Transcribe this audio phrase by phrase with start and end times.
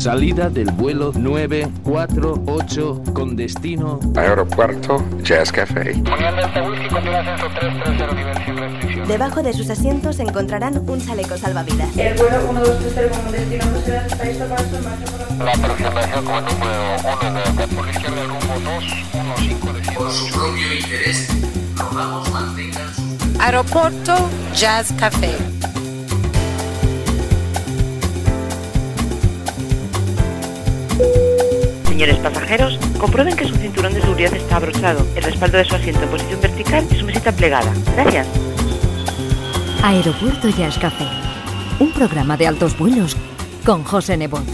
[0.00, 5.92] Salida del vuelo 948 con destino Aeropuerto Jazz Café.
[9.06, 11.94] Debajo de sus asientos encontrarán un chaleco salvavidas.
[11.98, 15.52] El vuelo 1230 con destino por la...
[15.52, 21.28] Aproximación como número 1 de por izquierda rumbo 215 de Por su propio interés,
[21.76, 23.02] rogamos mantengan su...
[23.38, 24.16] Aeropuerto
[24.54, 25.36] Jazz Café.
[31.86, 36.02] Señores pasajeros, comprueben que su cinturón de seguridad está abrochado, el respaldo de su asiento
[36.02, 37.72] en posición vertical y su mesita plegada.
[37.94, 38.26] Gracias.
[39.82, 41.06] Aeropuerto Jazz Café.
[41.78, 43.16] Un programa de altos vuelos
[43.64, 44.44] con José Nebot.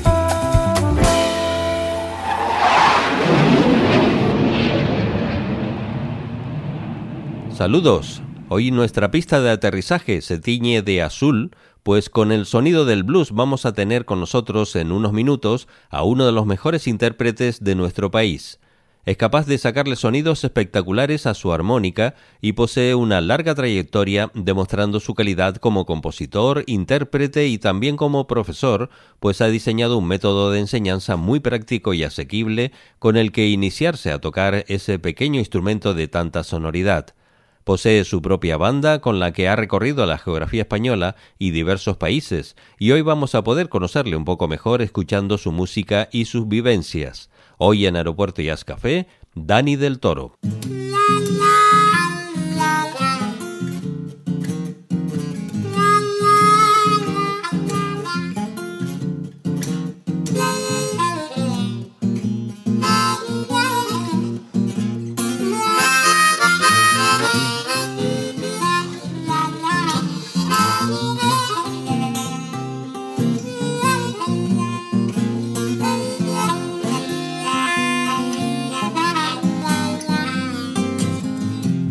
[7.56, 8.22] Saludos.
[8.48, 11.50] Hoy nuestra pista de aterrizaje se tiñe de azul,
[11.86, 16.02] pues con el sonido del blues vamos a tener con nosotros en unos minutos a
[16.02, 18.58] uno de los mejores intérpretes de nuestro país.
[19.04, 24.98] Es capaz de sacarle sonidos espectaculares a su armónica y posee una larga trayectoria demostrando
[24.98, 28.90] su calidad como compositor, intérprete y también como profesor,
[29.20, 34.10] pues ha diseñado un método de enseñanza muy práctico y asequible con el que iniciarse
[34.10, 37.14] a tocar ese pequeño instrumento de tanta sonoridad.
[37.66, 42.54] Posee su propia banda con la que ha recorrido la geografía española y diversos países,
[42.78, 47.28] y hoy vamos a poder conocerle un poco mejor escuchando su música y sus vivencias.
[47.58, 50.38] Hoy en Aeropuerto Café, Dani del Toro.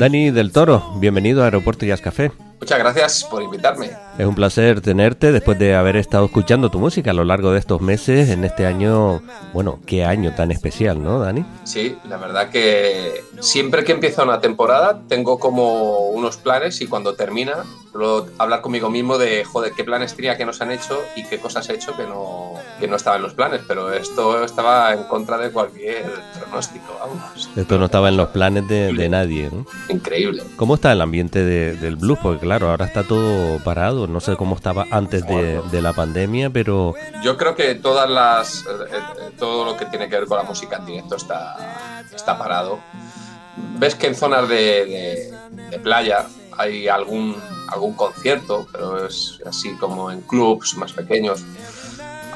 [0.06, 2.32] Dani del Toro, bienvenido a Aeropuerto Jazz Café.
[2.66, 3.92] Muchas gracias por invitarme.
[4.18, 7.60] Es un placer tenerte después de haber estado escuchando tu música a lo largo de
[7.60, 9.22] estos meses en este año,
[9.54, 11.46] bueno, qué año tan especial, ¿no, Dani?
[11.64, 17.14] Sí, la verdad que siempre que empieza una temporada tengo como unos planes y cuando
[17.14, 17.66] termina
[17.96, 21.24] suelo hablar conmigo mismo de, joder, qué planes tenía que no se han hecho y
[21.24, 24.94] qué cosas he hecho que no, que no estaban en los planes, pero esto estaba
[24.94, 26.06] en contra de cualquier
[26.40, 27.50] pronóstico, vamos.
[27.56, 29.66] Esto no estaba en los planes de, de nadie, ¿no?
[29.88, 30.44] Increíble.
[30.58, 32.20] ¿Cómo está el ambiente de, del blues?
[32.22, 36.94] Porque claro, ahora está todo parado, no sé cómo estaba antes de, la pandemia, pero...
[37.22, 40.78] Yo creo que todas las, eh, todo lo que tiene que ver con la música
[40.78, 42.80] en directo está, está parado.
[43.78, 45.34] Ves que en zonas de,
[45.70, 46.26] de playa
[46.58, 47.36] hay algún,
[47.68, 51.44] algún concierto, pero es así como en clubs más pequeños.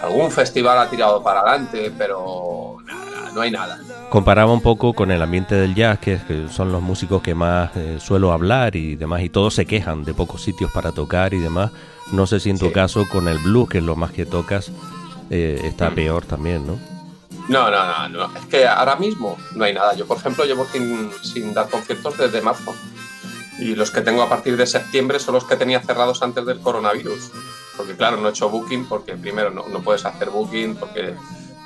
[0.01, 2.77] Algún festival ha tirado para adelante, pero
[3.29, 3.79] nada, no hay nada.
[4.09, 6.19] Comparaba un poco con el ambiente del jazz, que,
[6.51, 10.13] son los músicos que más eh, suelo hablar y demás, y todos se quejan de
[10.13, 11.71] pocos sitios para tocar y demás.
[12.11, 12.73] No sé si en tu Sí.
[12.73, 14.71] caso con el blues, que es lo más que tocas,
[15.29, 16.79] eh, está peor también, ¿no?
[17.47, 18.37] No, no, no, no.
[18.37, 19.93] Es que ahora mismo no hay nada.
[19.95, 22.75] Yo, por ejemplo, llevo sin, sin dar conciertos desde marzo.
[23.59, 26.59] Y los que tengo a partir de septiembre son los que tenía cerrados antes del
[26.59, 27.31] coronavirus.
[27.75, 31.15] Porque, claro, no he hecho booking porque, primero, no, no puedes hacer booking porque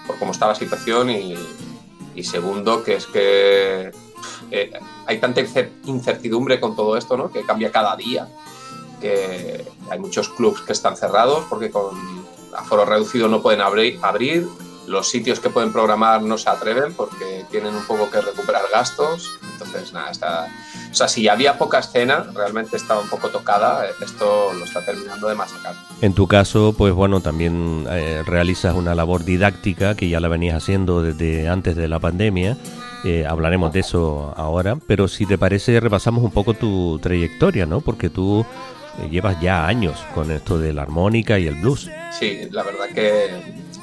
[0.08, 1.10] por cómo está la situación.
[1.10, 3.92] Y, segundo, que es que
[4.52, 4.72] eh,
[5.06, 7.32] hay tanta incer- incertidumbre con todo esto, ¿no?
[7.32, 8.28] Que cambia cada día.
[9.02, 11.96] Que hay muchos clubs que están cerrados porque con
[12.56, 14.48] aforo reducido no pueden abrir, abrir
[14.86, 19.30] los sitios que pueden programar no se atreven porque tienen un poco que recuperar gastos.
[19.66, 20.48] Entonces, nada, está.
[20.92, 23.86] O sea, si había poca escena, realmente estaba un poco tocada.
[24.02, 25.76] Esto lo está terminando de masacar.
[26.02, 30.56] En tu caso, pues bueno, también eh, realizas una labor didáctica que ya la venías
[30.56, 32.58] haciendo desde antes de la pandemia.
[33.04, 37.82] Eh, hablaremos de eso ahora, pero si te parece, repasamos un poco tu trayectoria, ¿no?
[37.82, 38.46] Porque tú
[39.00, 41.90] eh, llevas ya años con esto de la armónica y el blues.
[42.18, 43.30] Sí, la verdad que,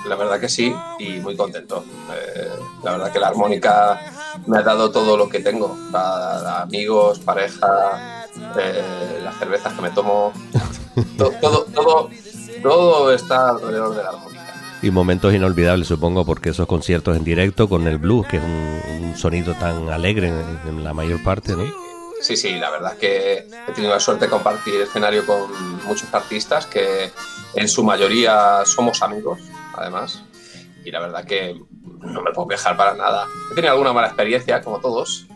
[0.06, 1.84] la verdad que sí, y muy contento.
[2.12, 2.49] Eh,
[2.82, 4.00] la verdad que la armónica
[4.46, 5.76] me ha dado todo lo que tengo.
[5.92, 8.26] Para amigos, pareja,
[8.58, 10.32] eh, las cervezas que me tomo.
[11.18, 12.10] todo, todo, todo,
[12.62, 14.40] todo está alrededor de la armónica.
[14.82, 18.80] Y momentos inolvidables, supongo, porque esos conciertos en directo con el blues, que es un,
[19.04, 21.64] un sonido tan alegre en, en la mayor parte, ¿no?
[22.20, 25.50] Sí, sí, la verdad que he tenido la suerte de compartir escenario con
[25.86, 27.10] muchos artistas que
[27.54, 29.40] en su mayoría somos amigos,
[29.74, 30.22] además.
[30.84, 31.60] Y la verdad que
[32.00, 33.26] no me puedo quejar para nada.
[33.50, 35.26] He tenido alguna mala experiencia, como todos,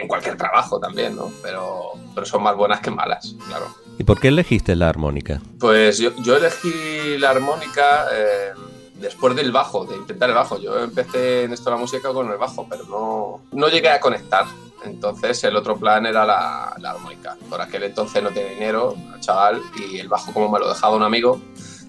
[0.00, 1.30] en cualquier trabajo también, ¿no?
[1.42, 3.66] Pero, pero son más buenas que malas, claro.
[3.98, 5.40] ¿Y por qué elegiste la armónica?
[5.60, 8.52] Pues yo, yo elegí la armónica eh,
[8.96, 10.58] después del bajo, de intentar el bajo.
[10.58, 14.00] Yo empecé en esto de la música con el bajo, pero no, no llegué a
[14.00, 14.46] conectar.
[14.84, 17.36] Entonces el otro plan era la, la armónica.
[17.48, 21.02] Por aquel entonces no tenía dinero, chaval, y el bajo como me lo dejaba un
[21.02, 21.40] amigo,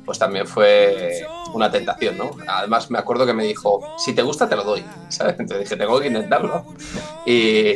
[0.06, 2.32] pues también fue una tentación, ¿no?
[2.48, 5.36] Además me acuerdo que me dijo, si te gusta te lo doy, ¿sabes?
[5.40, 6.66] Entonces dije, tengo que intentarlo.
[7.26, 7.76] Y,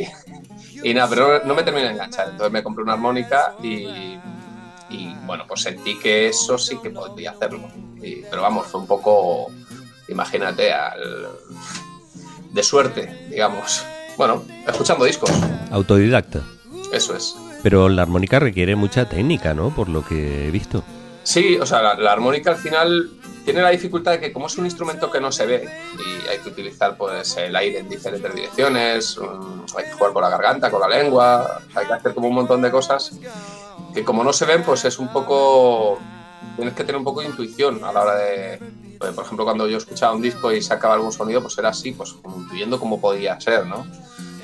[0.82, 2.28] y nada, pero no me terminé de enganchar.
[2.30, 4.18] Entonces me compré una armónica y,
[4.90, 7.68] y bueno, pues sentí que eso sí que podía hacerlo.
[8.00, 9.50] Y, pero vamos, fue un poco,
[10.08, 11.28] imagínate, al,
[12.52, 13.84] de suerte, digamos.
[14.16, 15.30] Bueno, escuchando discos.
[15.70, 16.40] Autodidacta.
[16.92, 17.36] Eso es.
[17.62, 19.74] Pero la armónica requiere mucha técnica, ¿no?
[19.74, 20.82] Por lo que he visto.
[21.22, 23.10] Sí, o sea, la, armónica al final
[23.44, 25.68] tiene la dificultad de que como es un instrumento que no se ve
[25.98, 30.22] y hay que utilizar pues el aire en diferentes direcciones, um, hay que jugar con
[30.22, 33.12] la garganta, con la lengua, hay que hacer como un montón de cosas
[33.94, 35.98] que como no se ven pues es un poco
[36.56, 38.58] tienes que tener un poco de intuición a la hora de
[38.98, 41.92] pues, por ejemplo cuando yo escuchaba un disco y sacaba algún sonido pues era así
[41.92, 43.86] pues intuyendo cómo podía ser, ¿no?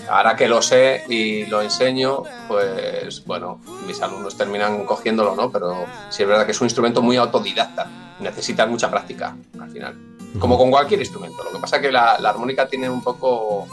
[0.08, 5.50] Ahora que lo sé y lo enseño, pues bueno, mis alumnos terminan cogiéndolo, ¿no?
[5.50, 7.86] Pero sí es verdad que es un instrumento muy autodidacta,
[8.20, 9.96] necesita mucha práctica al final,
[10.38, 11.42] como con cualquier instrumento.
[11.42, 13.66] Lo que pasa es que la, la armónica tiene un poco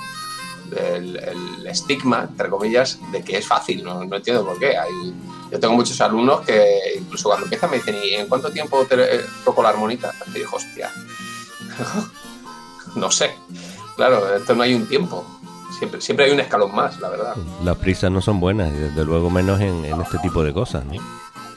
[0.76, 4.78] el, el, estigma, entre comillas, de que es fácil, no, no entiendo por qué.
[4.78, 5.14] Hay,
[5.52, 8.96] yo tengo muchos alumnos que incluso cuando empiezan me dicen, ¿y en cuánto tiempo te,
[8.96, 10.14] eh, toco la armónica?
[10.28, 10.92] Y digo, hostia,
[12.96, 13.36] no sé.
[13.96, 15.26] Claro, esto no hay un tiempo.
[15.78, 17.36] Siempre, siempre hay un escalón más, la verdad.
[17.64, 20.86] Las prisas no son buenas, y desde luego menos en, en este tipo de cosas,
[20.86, 20.94] ¿no?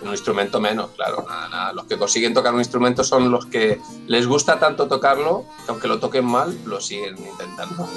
[0.02, 1.72] Un instrumento menos, claro, nada, nada.
[1.72, 5.88] Los que consiguen tocar un instrumento son los que les gusta tanto tocarlo, que aunque
[5.88, 7.88] lo toquen mal, lo siguen intentando.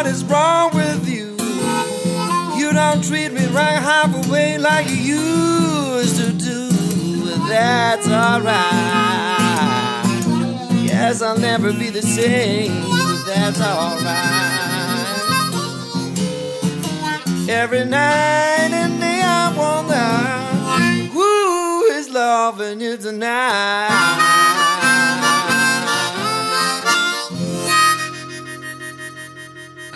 [0.00, 1.36] What is wrong with you.
[2.58, 6.70] You don't treat me right half away like you used to do.
[7.46, 8.48] That's alright.
[10.82, 12.72] Yes, I'll never be the same.
[13.26, 14.00] That's alright.
[17.50, 24.69] Every night and day I wonder who is loving you tonight.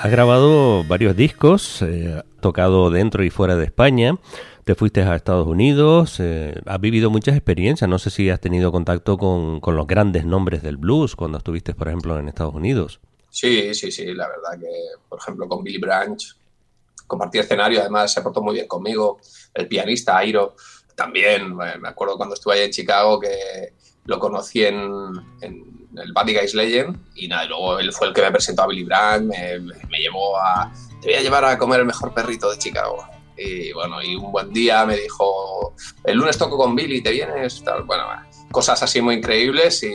[0.05, 4.19] Has grabado varios discos, eh, tocado dentro y fuera de España,
[4.65, 8.71] te fuiste a Estados Unidos, eh, has vivido muchas experiencias, no sé si has tenido
[8.71, 13.01] contacto con, con, los grandes nombres del blues cuando estuviste, por ejemplo, en Estados Unidos.
[13.31, 14.69] Sí, sí, sí, la verdad que,
[15.09, 16.37] por ejemplo, con Billy Branch
[17.07, 19.21] compartí escenario, además se portó muy bien conmigo,
[19.55, 20.55] el pianista Airo
[20.95, 23.73] también, me acuerdo cuando estuve allá en Chicago que
[24.05, 24.87] lo conocí en,
[25.41, 28.67] en el Buddy Guys Legend, y nada, luego él fue el que me presentó a
[28.67, 29.33] Billy Brandt,
[29.89, 30.73] me, llevó a...
[31.01, 33.07] Te voy a llevar a comer el mejor perrito de Chicago.
[33.37, 35.75] Y bueno, y un buen día me dijo,
[36.05, 37.63] el lunes toco con Billy, ¿te vienes?
[37.85, 38.05] Bueno,
[38.51, 39.95] cosas así muy increíbles y,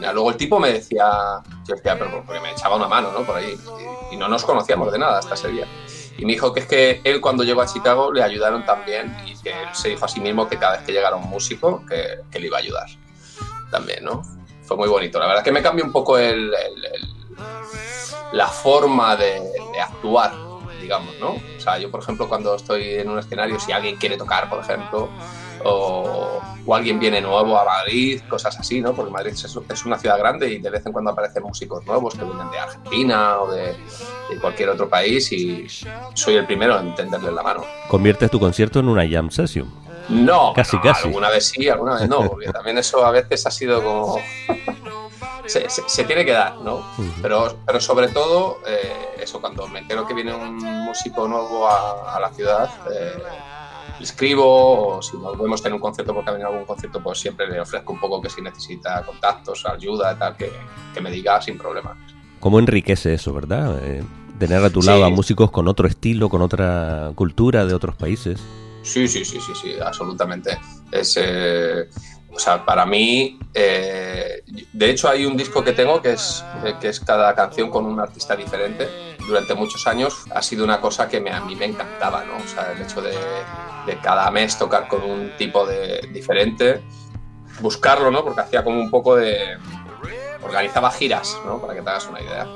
[0.00, 1.06] nada, luego el tipo me decía,
[1.66, 3.24] yo decía, pero porque me echaba una mano, ¿no?
[3.24, 3.56] Por ahí.
[4.10, 5.66] Y, y no nos conocíamos de nada hasta ese día.
[6.16, 9.36] Y me dijo que es que él cuando llegó a Chicago le ayudaron también y
[9.40, 12.20] que él se dijo a sí mismo que cada vez que llegara un músico que,
[12.30, 12.86] que le iba a ayudar
[13.70, 14.22] también, ¿no?
[14.64, 15.18] Fue muy bonito.
[15.18, 16.52] La verdad es que me cambió un poco el,
[18.32, 19.42] la forma de,
[19.80, 20.32] actuar,
[20.80, 21.32] digamos, ¿no?
[21.32, 24.60] O sea, yo, por ejemplo, cuando estoy en un escenario, si alguien quiere tocar, por
[24.60, 25.08] ejemplo,
[25.64, 26.40] o,
[26.72, 28.94] alguien viene nuevo a Madrid, cosas así, ¿no?
[28.94, 32.14] Porque Madrid es, es, una ciudad grande y de vez en cuando aparecen músicos nuevos
[32.14, 33.76] que vienen de Argentina o de,
[34.30, 35.66] de cualquier otro país y
[36.14, 37.64] soy el primero en tenderles la mano.
[37.88, 39.83] Conviertes tu concierto en una jam session.
[40.08, 41.08] No, casi, no, casi.
[41.08, 44.18] Alguna vez sí, alguna vez no, porque también eso a veces ha sido como.
[45.46, 46.76] se, se, se, tiene que dar, ¿no?
[46.76, 47.12] Uh -huh.
[47.22, 52.16] pero, pero sobre todo, eh, eso, cuando me entero que viene un músico nuevo a,
[52.16, 53.22] a la ciudad, eh,
[53.98, 57.18] le escribo, o si volvemos a tener un concierto porque ha venido algún concierto, pues
[57.18, 60.50] siempre le ofrezco un poco que si necesita contactos, ayuda, tal, que,
[60.92, 61.96] que me diga sin problemas.
[62.40, 63.78] ¿Cómo enriquece eso, verdad?
[63.82, 64.02] Eh,
[64.38, 68.40] tener a tu lado a músicos con otro estilo, con otra cultura de otros países.
[68.84, 70.58] Sí, sí, sí, sí, sí, absolutamente.
[70.92, 71.88] Es, eh,
[72.30, 76.44] o sea, para mí, eh, de hecho hay un disco que tengo que es,
[76.80, 79.16] que es cada canción con un artista diferente.
[79.26, 82.36] Durante muchos años ha sido una cosa que me, a mí me encantaba, ¿no?
[82.36, 83.16] O sea, el hecho de,
[83.86, 86.82] de cada mes tocar con un tipo de diferente,
[87.60, 88.22] buscarlo, ¿no?
[88.22, 89.56] Porque hacía como un poco de...
[90.42, 91.58] organizaba giras, ¿no?
[91.60, 92.46] Para que te hagas una idea.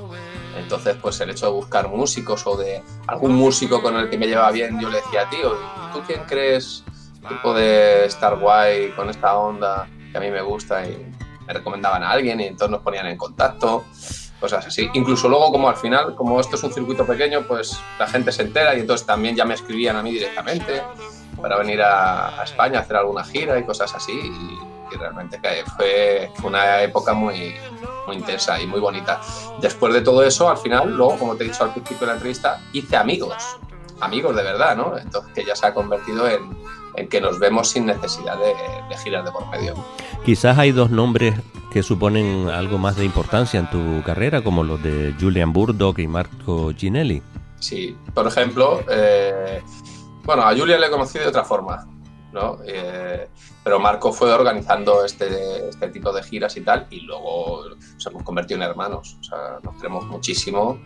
[0.58, 4.26] Entonces, pues el hecho de buscar músicos o de algún músico con el que me
[4.26, 5.54] llevaba bien, yo le decía, tío,
[5.92, 6.84] ¿tú quién crees
[7.26, 10.86] que puede estar guay con esta onda que a mí me gusta?
[10.86, 11.06] Y
[11.46, 13.84] me recomendaban a alguien y entonces nos ponían en contacto,
[14.40, 14.90] cosas así.
[14.94, 18.42] Incluso luego, como al final, como esto es un circuito pequeño, pues la gente se
[18.42, 20.82] entera y entonces también ya me escribían a mí directamente
[21.40, 24.12] para venir a, a España a hacer alguna gira y cosas así.
[24.12, 25.40] Y, y realmente
[25.76, 27.54] fue, fue una época muy,
[28.06, 29.20] muy intensa y muy bonita.
[29.60, 32.12] Después de todo eso, al final, luego, como te he dicho al principio de la
[32.14, 33.34] entrevista, hice amigos,
[34.00, 34.96] amigos de verdad, ¿no?
[34.96, 36.56] Entonces, que ya se ha convertido en,
[36.96, 38.54] en que nos vemos sin necesidad de,
[38.88, 39.74] de giras de por medio.
[40.24, 41.34] Quizás hay dos nombres
[41.70, 46.06] que suponen algo más de importancia en tu carrera, como los de Julian Burdock y
[46.06, 47.22] Marco Ginelli.
[47.60, 49.62] Sí, por ejemplo, eh,
[50.24, 51.86] bueno, a Julian le he conocido de otra forma,
[52.32, 52.58] ¿no?
[52.66, 53.28] Eh,
[53.64, 58.22] pero Marco fue organizando este, este, tipo de giras y tal, y luego nos hemos
[58.22, 60.78] convertido en hermanos, o sea, nos queremos muchísimo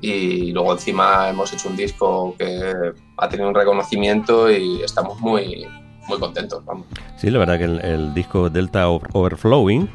[0.00, 2.72] y luego encima hemos hecho un disco que
[3.16, 5.66] ha tenido un reconocimiento y estamos muy,
[6.06, 6.64] muy contentos.
[6.64, 6.86] Vamos.
[7.16, 9.88] Sí, la verdad que el, el disco Delta Overflowing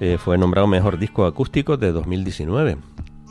[0.00, 2.76] eh, fue nombrado mejor disco acústico de 2019.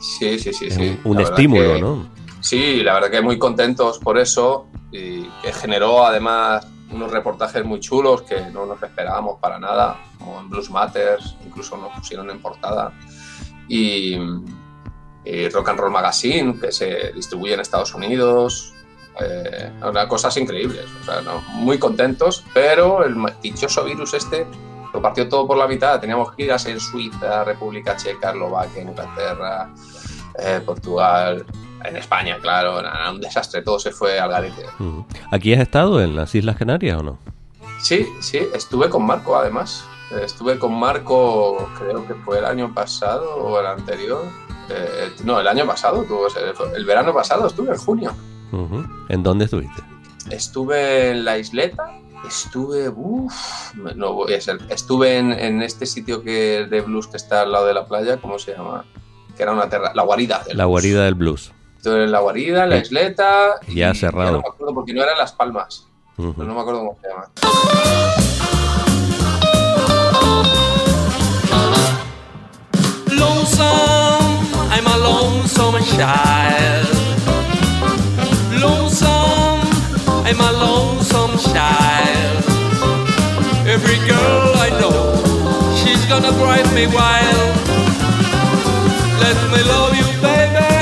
[0.00, 0.66] Sí, sí, sí.
[0.66, 0.98] Es sí.
[1.04, 2.08] un, estímulo, que, ¿no?
[2.40, 7.80] Sí, la verdad que muy contentos por eso y que generó además unos reportajes muy
[7.80, 12.40] chulos que no nos esperábamos para nada, como en Blues Matters, incluso nos pusieron en
[12.40, 12.92] portada.
[13.68, 14.16] Y,
[15.24, 18.72] y Rock and Roll Magazine, que se distribuye en Estados Unidos.
[19.20, 19.70] Eh,
[20.08, 20.86] cosas increíbles,
[21.52, 24.44] muy contentos, pero el dichoso virus este
[24.92, 26.00] lo partió todo por la mitad.
[26.00, 29.72] Teníamos giras en Suiza, República Checa, Eslovaquia, Inglaterra,
[30.38, 31.46] eh, Portugal,
[31.84, 34.64] en España, claro, era un desastre, todo se fue al garete.
[34.78, 35.00] Mm.
[35.30, 37.18] ¿Aquí has estado en las Islas Canarias o no?
[37.80, 39.84] Sí, sí, estuve con Marco además.
[40.22, 44.24] Estuve con Marco, creo que fue el año pasado o el anterior.
[44.70, 46.26] Eh, no, el año pasado, tuvo,
[46.74, 48.14] el verano pasado, estuve en junio.
[48.52, 49.06] Uh -huh.
[49.08, 49.82] ¿En dónde estuviste?
[50.30, 56.22] Estuve en la isleta, estuve, uff, no voy a ser, estuve en, en, este sitio
[56.22, 58.86] que de blues que está al lado de la playa, ¿cómo se llama?
[59.36, 60.42] Que era una terra, la guarida.
[60.46, 60.70] Del la blues.
[60.70, 61.52] guarida del blues.
[61.84, 63.60] La guarida, la isleta.
[63.68, 64.26] Ya y, cerrado.
[64.26, 65.86] Ya no me acuerdo porque no era en Las Palmas.
[66.16, 66.36] Uh -huh.
[66.38, 67.28] no, no me acuerdo cómo se llama.
[73.10, 76.88] Lonesome, I'm a lonesome child.
[78.58, 79.68] Lonesome,
[80.24, 82.44] I'm a lonesome child.
[83.66, 85.20] Every girl I know,
[85.76, 87.52] she's gonna drive me wild.
[89.20, 90.72] Let me love you, baby,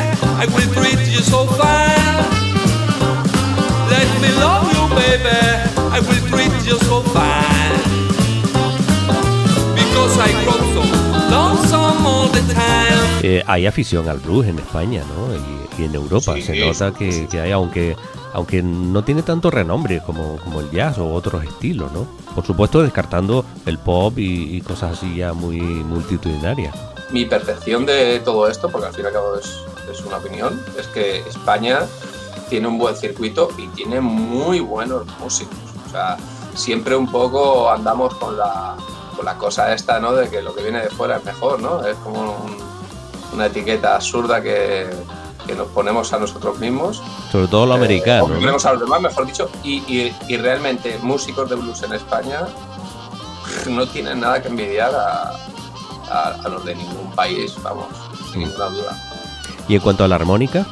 [0.43, 0.82] I will
[1.23, 2.25] you so fine.
[3.91, 5.39] Let me love you, baby,
[5.97, 7.79] I will treat you so fine.
[9.75, 10.83] Because I grow so
[11.31, 13.21] lonesome all the time.
[13.23, 15.35] Eh, hay afición al blues en España, ¿no?
[15.35, 17.97] Y, y en Europa Sí, se nota que, que hay, aunque
[18.35, 22.07] aunque no tiene tanto renombre como, como el jazz o otros estilos, ¿no?
[22.35, 26.75] Por supuesto descartando el pop y, y cosas así ya muy multitudinarias.
[27.11, 29.59] Mi percepción de todo esto, porque al fin y al cabo es,
[29.91, 31.81] es una opinión, es que España
[32.49, 35.57] tiene un buen circuito y tiene muy buenos músicos.
[35.87, 36.17] O sea,
[36.55, 38.77] siempre un poco andamos con la,
[39.17, 40.13] con la cosa esta, ¿no?
[40.13, 41.85] De que lo que viene de fuera es mejor, ¿no?
[41.87, 42.57] Es como un,
[43.33, 44.91] una etiqueta absurda que,
[45.47, 47.03] que, nos ponemos a nosotros mismos.
[47.31, 48.25] Sobre todo lo eh, americano.
[48.25, 49.51] O que ponemos a los demás, mejor dicho.
[49.63, 52.47] Y, y, y, realmente músicos de blues en España
[53.67, 55.33] no tienen nada que envidiar a,
[56.11, 57.87] a, a los de ningún país, vamos,
[58.31, 59.12] sin ninguna duda.
[59.69, 60.67] Y en cuanto a la armónica,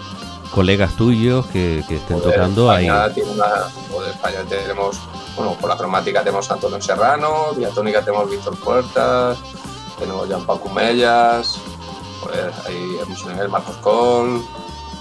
[0.51, 2.87] colegas tuyos que, que estén tocando ahí.
[2.87, 3.47] España tiene una,
[3.91, 4.99] joder, España tenemos,
[5.37, 9.39] bueno, por la cromática tenemos a Antonio Serrano, diatónica tenemos Víctor Puertas,
[9.99, 11.61] tenemos Jean Paco Mellas,
[12.67, 12.99] hay,
[13.41, 14.43] hay Marcos Col,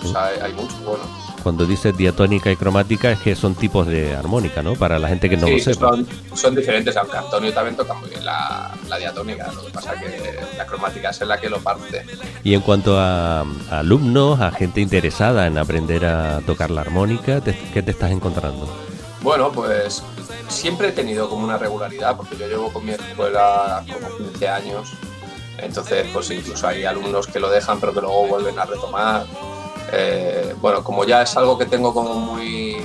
[0.07, 1.03] sea, hay, hay mucho bueno.
[1.43, 4.73] Cuando dices diatónica y cromática es que son tipos de armónica, ¿no?
[4.75, 5.89] Para la gente que no sí, lo sepa.
[5.89, 9.93] Son, son, diferentes, aunque Antonio también toca muy bien la, la, diatónica, lo que pasa
[9.93, 12.05] es que la cromática es la que lo parte.
[12.43, 17.41] Y en cuanto a, a alumnos, a gente interesada en aprender a tocar la armónica,
[17.41, 18.67] te, ¿qué te estás encontrando?
[19.21, 20.03] Bueno, pues
[20.49, 24.91] siempre he tenido como una regularidad, porque yo llevo con mi escuela como 15 años,
[25.57, 29.25] entonces pues incluso hay alumnos que lo dejan pero que luego vuelven a retomar.
[29.91, 32.77] Eh, bueno, como ya es algo que tengo como muy,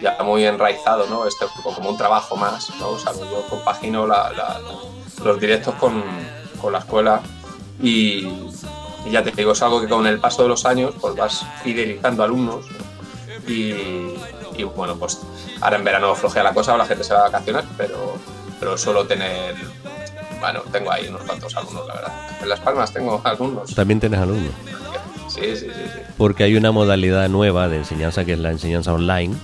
[0.00, 1.26] ya muy enraizado, ¿no?
[1.26, 2.90] Este como un trabajo más, ¿no?
[2.90, 4.60] O sea, yo compagino la, la,
[5.24, 6.02] los directos con,
[6.60, 7.20] con la escuela
[7.80, 8.26] y,
[9.04, 11.44] y, ya te digo, es algo que con el paso de los años pues vas
[11.62, 12.66] fidelizando alumnos
[13.46, 14.14] y,
[14.56, 15.20] y bueno, pues
[15.60, 18.16] ahora en verano flojea la cosa, la gente se va a vacaciones, pero,
[18.58, 19.54] pero suelo tener,
[20.40, 22.12] bueno, tengo ahí unos cuantos alumnos, la verdad.
[22.42, 23.74] En Las Palmas tengo alumnos.
[23.74, 24.52] También tienes alumnos.
[25.28, 26.00] Sí, sí, sí, sí.
[26.16, 29.34] Porque hay una modalidad nueva de enseñanza que es la enseñanza online,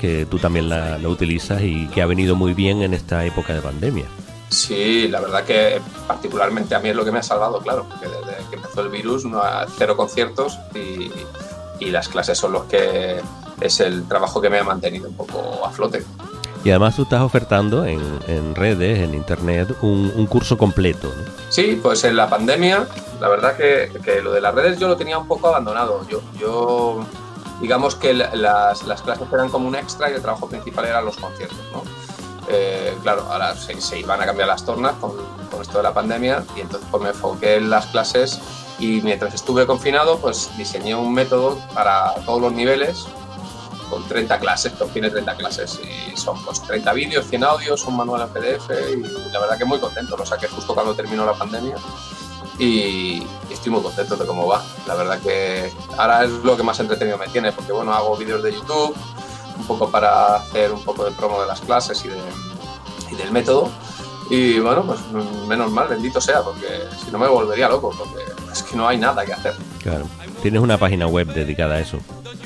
[0.00, 3.60] que tú también la, utilizas y que ha venido muy bien en esta época de
[3.60, 4.06] pandemia.
[4.48, 8.06] Sí, la verdad que particularmente a mí es lo que me ha salvado, claro, porque
[8.06, 9.42] desde que empezó el virus no
[9.78, 13.20] cero conciertos y las clases son los que
[13.60, 16.04] es el trabajo que me ha mantenido un poco a flote.
[16.64, 21.08] Y además tú estás ofertando en, en redes, en internet, un, un curso completo.
[21.08, 21.24] ¿no?
[21.48, 22.86] Sí, pues en la pandemia,
[23.20, 26.06] la verdad que, que, lo de las redes yo lo tenía un poco abandonado.
[26.08, 27.04] Yo, yo
[27.60, 31.16] digamos que las, las clases eran como un extra y el trabajo principal eran los
[31.16, 31.82] conciertos, ¿no?
[32.48, 35.12] Eh, claro, ahora se, se, iban a cambiar las tornas con,
[35.50, 38.40] con, esto de la pandemia y entonces pues me enfoqué en las clases
[38.80, 43.06] y mientras estuve confinado pues diseñé un método para todos los niveles
[43.92, 47.94] con 30 clases, que obtiene 30 clases y son pues 30 vídeos, 100 audios, un
[47.98, 51.34] manual en PDF y la verdad que muy contento, lo saqué justo cuando terminó la
[51.34, 51.74] pandemia
[52.58, 54.62] y, y, estoy muy contento de cómo va.
[54.86, 58.42] La verdad que ahora es lo que más entretenido me tiene porque bueno, hago vídeos
[58.42, 58.96] de YouTube
[59.58, 62.16] un poco para hacer un poco de promo de las clases y, de,
[63.10, 63.70] y del método
[64.30, 65.00] y bueno, pues
[65.46, 66.66] menos mal, bendito sea, porque
[67.04, 69.52] si no me volvería loco, porque es que no hay nada que hacer.
[69.82, 70.06] Claro.
[70.40, 71.98] ¿Tienes una página web dedicada a eso?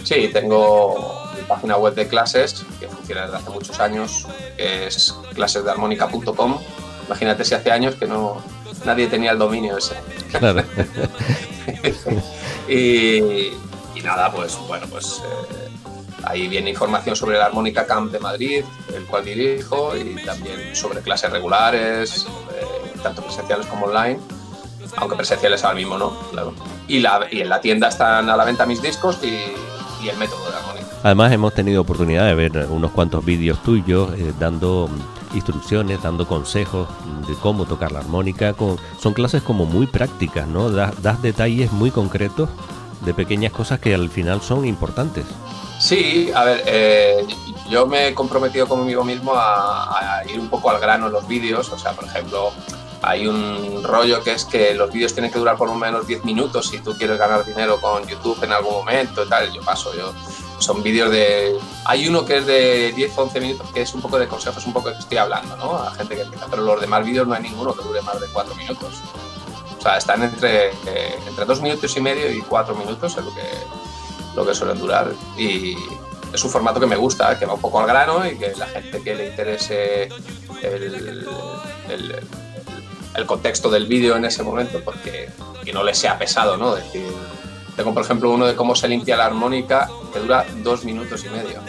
[0.03, 4.27] Sí, tengo página web de clases que funciona desde hace muchos años,
[4.57, 6.59] que es clasesdearmónica.com.
[7.07, 8.43] Imagínate si hace años que no
[8.85, 9.95] nadie tenía el dominio ese.
[10.31, 10.63] Claro.
[12.69, 13.53] y,
[13.95, 15.69] y, nada, pues bueno, pues eh,
[16.25, 21.01] ahí viene información sobre la Armónica Camp de Madrid, el cual dirijo, y también sobre
[21.01, 24.19] clases regulares, eh, tanto presenciales como online,
[24.97, 26.55] aunque presenciales ahora mismo no, claro.
[26.89, 30.17] Y, la, y en la tienda están a la venta mis discos y, y el
[30.17, 30.46] método.
[31.07, 34.91] Además hemos tenido oportunidad de ver unos cuantos vídeos tuyos eh, dando
[35.35, 36.89] instrucciones, dando consejos
[37.29, 38.55] de cómo tocar la armónica.
[38.55, 40.69] Con, son clases como muy prácticas, ¿no?
[40.69, 42.49] Das, detalles muy concretos
[43.05, 45.27] de pequeñas cosas que al final son importantes.
[45.79, 47.25] Sí, a ver, eh,
[47.71, 51.29] yo me he comprometido conmigo mismo a, a, ir un poco al grano en los
[51.29, 51.71] vídeos.
[51.71, 52.51] O sea, por ejemplo,
[53.03, 56.25] hay un rollo que es que los vídeos tienen que durar por lo menos 10
[56.25, 59.53] minutos si tú quieres ganar dinero con YouTube en algún momento y tal.
[59.53, 60.13] Yo paso, yo
[60.59, 61.59] son vídeos de...
[61.85, 64.67] Hay uno que es de 10 o 11 minutos que es un poco de consejos,
[64.67, 65.77] un poco que estoy hablando, ¿no?
[65.77, 68.27] A gente que empieza, pero los demás vídeos no hay ninguno que dure más de
[68.33, 68.95] 4 minutos.
[69.79, 73.35] O sea, están entre, eh, entre 2 minutos y medio y 4 minutos es lo
[73.35, 73.49] que,
[74.35, 75.13] lo que suelen durar.
[75.37, 75.77] Y
[76.33, 78.67] es un formato que me gusta, que va un poco al grano y que la
[78.67, 80.09] gente que le interese
[80.63, 81.29] el,
[81.89, 82.27] el,
[83.15, 85.29] el contexto del vídeo en ese momento, porque
[85.65, 86.75] que no le sea pesado, ¿no?
[86.75, 87.13] Decir,
[87.77, 91.29] tengo, por ejemplo, uno de cómo se limpia la armónica que dura dos minutos y
[91.29, 91.61] medio,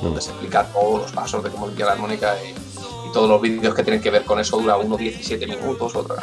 [0.00, 3.40] donde se explica todos los pasos de cómo limpiar la armónica y, y todos los
[3.40, 6.22] vídeos que tienen que ver con eso dura uno 17 minutos, otra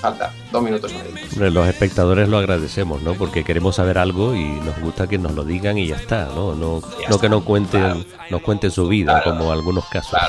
[0.00, 1.26] falta dos minutos y medio.
[1.32, 3.14] Hombre, los espectadores lo agradecemos, ¿no?
[3.14, 6.54] Porque queremos saber algo y nos gusta que nos lo digan y ya está, ¿no?
[6.54, 8.04] No, no está, que nos cuenten, claro.
[8.30, 10.20] nos cuenten su vida, claro, como algunos casos.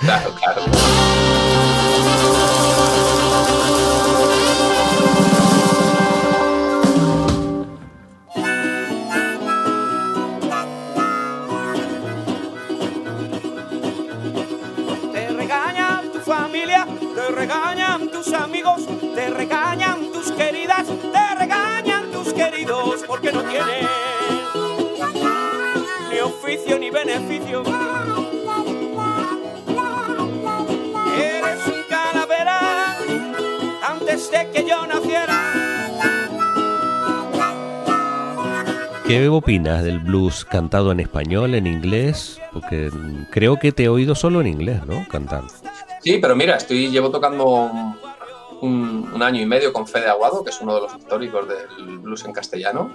[0.00, 0.62] Claro, claro.
[0.70, 1.95] claro,
[17.86, 23.86] regañan tus amigos, te regañan tus queridas, te regañan tus queridos porque no tienes
[26.10, 27.62] ni oficio ni beneficio.
[31.16, 32.96] Eres un calavera
[33.88, 35.42] antes de que yo naciera.
[39.06, 42.40] ¿Qué opinas del blues cantado en español, en inglés?
[42.52, 42.90] Porque
[43.30, 45.06] creo que te he oído solo en inglés, ¿no?
[45.08, 45.44] Cantar.
[46.06, 47.68] Sí, pero mira, estoy llevo tocando
[48.60, 52.24] un, año y medio con Fede Aguado, que es uno de los históricos del blues
[52.24, 52.92] en castellano.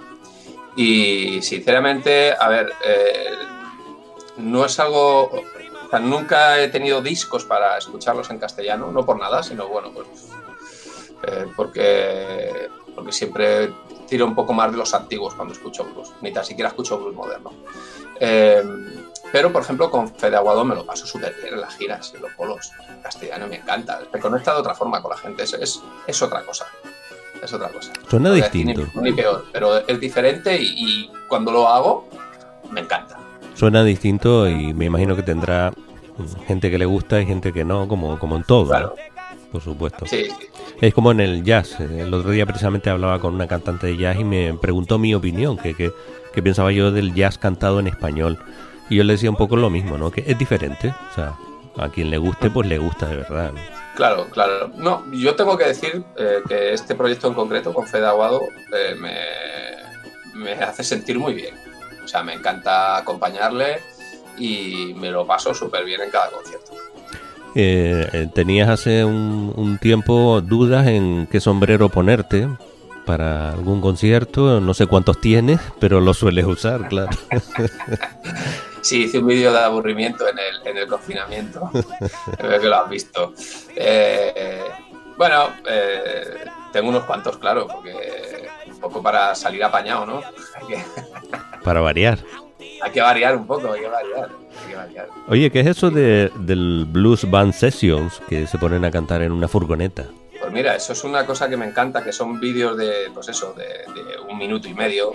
[0.76, 3.34] Y sinceramente, a ver, eh,
[4.38, 5.24] no es algo.
[5.24, 9.92] O sea, nunca he tenido discos para escucharlos en castellano, no por nada, sino bueno,
[9.92, 10.08] pues.
[11.24, 13.74] Eh, porque, porque siempre
[14.08, 17.14] tiro un poco más de los antiguos cuando escucho blues, ni tan siquiera escucho blues
[17.14, 17.52] moderno.
[18.18, 18.62] Eh,
[19.32, 22.22] pero, por ejemplo, con Fede Aguado me lo paso súper bien en las giras, en
[22.22, 22.70] los polos.
[22.88, 24.00] En castellano me encanta.
[24.12, 25.42] Me conecta de otra forma con la gente.
[25.44, 26.66] Es, es, es otra cosa.
[27.42, 27.92] Es otra cosa.
[28.08, 28.82] Suena no distinto.
[28.94, 32.08] Ni, ni, peor, pero es diferente y, y, cuando lo hago,
[32.70, 33.18] me encanta.
[33.54, 35.72] Suena distinto y me imagino que tendrá
[36.46, 38.94] gente que le gusta y gente que no, como, como en todo, Claro.
[38.96, 39.12] ¿no?
[39.50, 40.06] por supuesto.
[40.06, 40.28] Sí,
[40.80, 41.78] Es como en el jazz.
[41.80, 45.58] El otro día precisamente hablaba con una cantante de jazz y me preguntó mi opinión,
[45.58, 45.92] que, que,
[46.32, 48.38] que pensaba yo del jazz cantado en español.
[48.92, 50.10] Y yo le decía un poco lo mismo, ¿no?
[50.10, 50.94] Que es diferente.
[51.10, 51.34] O sea,
[51.78, 53.50] a quien le guste, pues le gusta de verdad.
[53.52, 53.60] ¿no?
[53.96, 54.70] Claro, claro.
[54.76, 58.94] No, yo tengo que decir eh, que este proyecto en concreto, con Fede Aguado, eh,
[59.00, 59.14] me,
[60.34, 61.54] me hace sentir muy bien.
[62.04, 63.80] O sea, me encanta acompañarle
[64.36, 66.72] y me lo paso súper bien en cada concierto.
[67.54, 72.46] Eh, eh, tenías hace un, un tiempo dudas en qué sombrero ponerte
[73.06, 74.60] para algún concierto.
[74.60, 77.16] No sé cuántos tienes, pero lo sueles usar, claro.
[78.82, 81.70] Sí, hice un vídeo de aburrimiento en el, en el confinamiento.
[82.38, 83.32] Creo que lo has visto.
[83.76, 84.60] Eh,
[85.16, 90.20] bueno, eh, tengo unos cuantos, claro, porque un poco para salir apañado, ¿no?
[91.62, 92.18] Para variar.
[92.82, 94.30] hay que variar un poco, hay que variar.
[94.62, 95.08] Hay que variar.
[95.28, 99.30] Oye, ¿qué es eso de, del Blues Band Sessions que se ponen a cantar en
[99.30, 100.06] una furgoneta?
[100.40, 103.54] Pues mira, eso es una cosa que me encanta, que son vídeos de, pues eso,
[103.54, 103.64] de,
[103.94, 105.14] de un minuto y medio,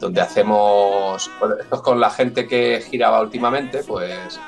[0.00, 4.40] donde hacemos, esto es con la gente que giraba últimamente, pues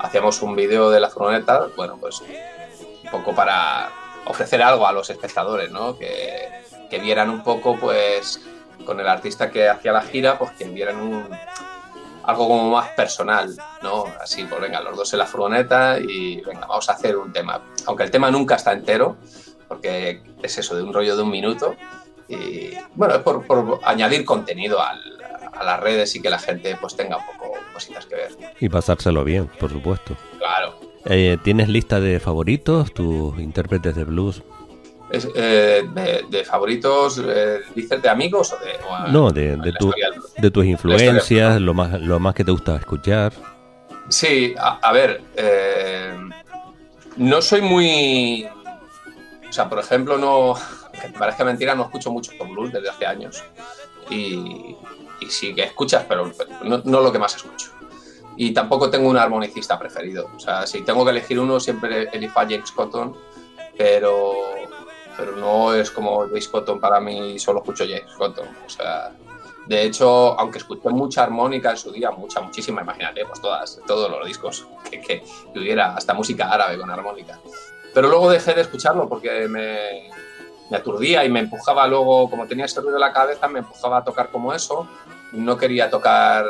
[0.00, 3.90] hacíamos un vídeo de la furgoneta, bueno, pues un poco para
[4.26, 5.98] ofrecer algo a los espectadores, ¿no?
[5.98, 6.48] Que,
[6.90, 8.40] que vieran un poco, pues,
[8.84, 11.28] con el artista que hacía la gira, pues que vieran un,
[12.24, 14.04] algo como más personal, ¿no?
[14.20, 17.62] Así, pues venga, los dos en la furgoneta y venga, vamos a hacer un tema.
[17.86, 19.16] Aunque el tema nunca está entero,
[19.66, 21.74] porque es eso, de un rollo de un minuto.
[22.28, 25.00] Y bueno, es por, por añadir contenido al,
[25.58, 28.30] a las redes y que la gente pues tenga un poco cositas que ver.
[28.60, 30.14] Y pasárselo bien, por supuesto.
[30.38, 30.78] Claro.
[31.06, 34.42] Eh, ¿Tienes lista de favoritos, tus intérpretes de blues?
[35.10, 38.72] Es, eh, de, de favoritos, eh, ¿dices de amigos o de...?
[38.86, 39.94] o No, de, de, tu-
[40.36, 43.32] de tus influencias, lo más, lo más que te gusta escuchar.
[44.10, 46.14] Sí, a, a ver, eh,
[47.16, 48.46] no soy muy...
[49.48, 50.54] O sea, por ejemplo, no...
[51.00, 53.42] Que parezca mentira, no escucho mucho blues desde hace años.
[54.10, 54.76] Y,
[55.20, 57.70] y sí que escuchas, pero, pero no, no lo que más escucho.
[58.36, 60.30] Y tampoco tengo un armonicista preferido.
[60.36, 63.16] O sea, si tengo que elegir uno, siempre elijo a James Cotton,
[63.76, 64.32] pero,
[65.16, 68.46] pero no es como James Cotton para mí, solo escucho James Cotton.
[68.64, 69.12] O sea,
[69.66, 74.10] de hecho, aunque escuché mucha armónica en su día, mucha, muchísima, imagínate, pues todas, todos
[74.10, 77.38] los discos que, que, que hubiera, hasta música árabe con armónica.
[77.92, 80.10] Pero luego dejé de escucharlo porque me,
[80.70, 83.98] me aturdía y me empujaba luego, como tenía ese ruido en la cabeza, me empujaba
[83.98, 84.86] a tocar como eso.
[85.32, 86.44] No quería tocar...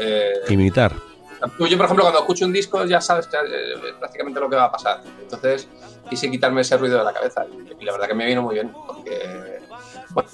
[0.00, 0.92] eh, Imitar.
[0.92, 4.72] yo, por ejemplo, cuando escucho un disco ya sabes eh, prácticamente lo que va a
[4.72, 5.02] pasar.
[5.20, 5.68] Entonces
[6.08, 8.54] quise quitarme ese ruido de la cabeza y, y la verdad que me vino muy
[8.54, 9.60] bien porque,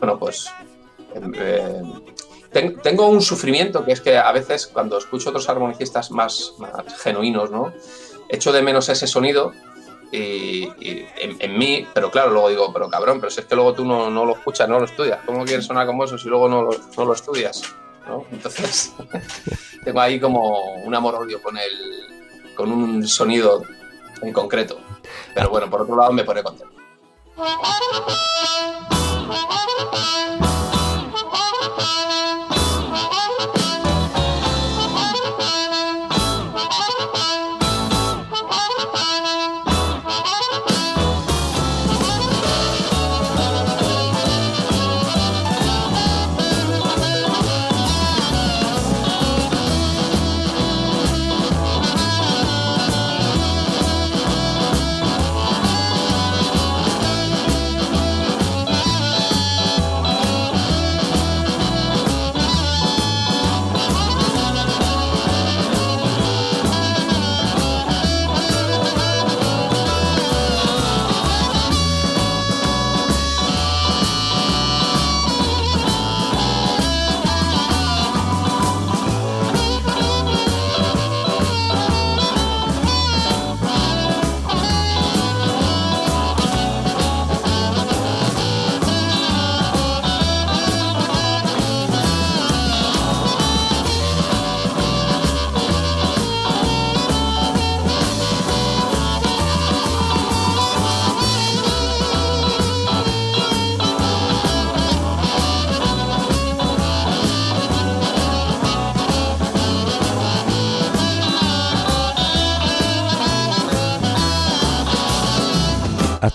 [0.00, 0.50] bueno, pues
[1.34, 1.82] eh,
[2.52, 6.72] ten- tengo un sufrimiento que es que a veces cuando escucho otros armonicistas más, más
[7.02, 7.72] genuinos, ¿no?
[8.28, 9.52] Echo de menos ese sonido
[10.12, 10.68] y,
[11.18, 14.10] en, mí, pero claro, luego digo, pero cabrón, pero si es que luego tú no,
[14.10, 16.70] no lo escuchas, no lo estudias, ¿cómo quieres sonar como eso si luego no lo,
[16.96, 17.62] no lo estudias?
[18.32, 18.92] Entonces,
[19.84, 23.62] tengo ahí como un amor-odio con, el, con un sonido
[24.22, 24.78] en concreto.
[25.34, 26.74] Pero bueno, por otro lado me pone contento.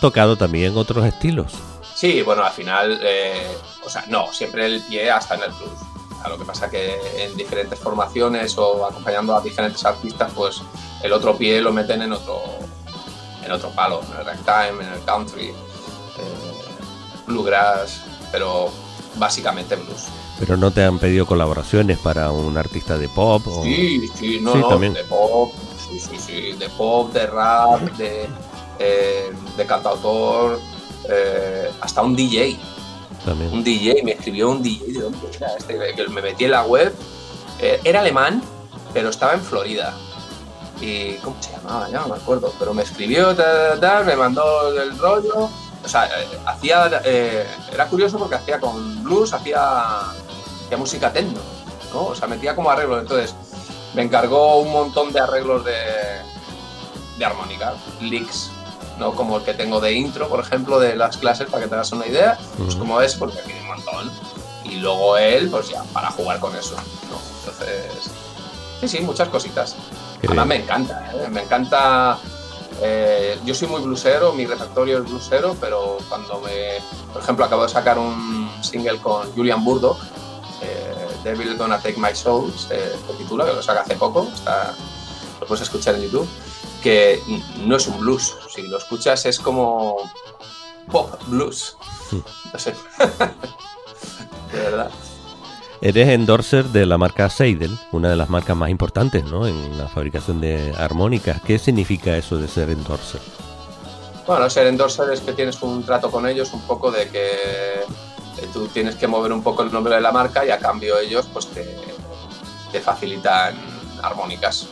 [0.05, 1.51] Tocado también otros estilos.
[1.95, 5.79] Sí, bueno, al final, eh, o sea, no, siempre el pie hasta en el blues.
[6.29, 10.61] lo que pasa que en diferentes formaciones o acompañando a diferentes artistas, pues
[11.01, 12.39] el otro pie lo meten en otro,
[13.43, 15.53] en otro palo, en el ragtime, en el country, eh,
[17.25, 18.69] bluegrass, pero
[19.15, 20.03] básicamente blues.
[20.37, 23.63] Pero no te han pedido colaboraciones para un artista de pop o...
[23.63, 24.93] Sí, sí, no, Sí, no, también.
[24.93, 25.51] de pop,
[25.89, 28.27] sí, sí, sí, de pop, de rap, de,
[28.79, 30.59] eh, de cantautor,
[31.09, 32.57] eh, hasta un DJ.
[33.23, 33.53] También.
[33.53, 35.77] Un DJ, me escribió un DJ, ¿de dónde era este?
[35.95, 36.93] Que me metí en la web,
[37.59, 38.41] eh, era alemán,
[38.93, 39.93] pero estaba en Florida.
[40.81, 41.89] Y, ¿cómo se llamaba?
[41.89, 45.49] Ya no me acuerdo, pero me escribió, tal, tal, tal, me mandó el rollo.
[45.83, 46.09] O sea,
[46.45, 46.87] hacía,
[47.71, 51.39] era curioso porque hacía con blues, hacía, hacía música techno,
[51.93, 52.07] ¿no?
[52.07, 53.01] O sea, metía como arreglos.
[53.01, 53.35] Entonces,
[53.93, 55.73] me encargó un montón de arreglos de,
[57.17, 58.51] de armónica, licks,
[58.99, 59.13] ¿no?
[59.13, 61.91] Como el que tengo de intro, por ejemplo, de las clases, para que te hagas
[61.91, 64.11] una idea, pues como es, porque aquí hay un montón.
[64.65, 67.19] Y luego él, pues ya, para jugar con eso, ¿no?
[67.39, 68.11] Entonces,
[68.81, 69.75] sí, sí, muchas cositas.
[70.25, 71.27] Además me encanta, ¿eh?
[71.29, 72.17] me encanta.
[72.81, 76.81] eh, yo soy muy blusero, mi repertorio es blusero, pero cuando me.
[77.13, 79.99] Por ejemplo, acabo de sacar un single con Julian Burdock,
[80.61, 84.73] eh, Devil Gonna Take My Soul, se, se titula, que lo saca hace poco, está,
[85.39, 86.27] lo puedes escuchar en YouTube,
[86.85, 87.19] que
[87.65, 89.97] no es un blues, si lo escuchas es como
[90.91, 91.75] pop blues.
[92.11, 92.75] No sé.
[94.53, 94.91] de verdad.
[95.81, 99.47] Eres endorser de la marca Seidel, una de las marcas más importantes ¿no?
[99.47, 101.41] en la fabricación de armónicas.
[101.41, 103.21] ¿Qué significa eso de ser endorser?
[104.27, 108.47] Bueno, ser endorser es que tienes un trato con ellos un poco de que eh,
[108.53, 111.25] tú tienes que mover un poco el nombre de la marca y a cambio ellos
[111.33, 111.65] pues te,
[112.71, 113.55] te facilitan
[114.03, 114.67] armónicas.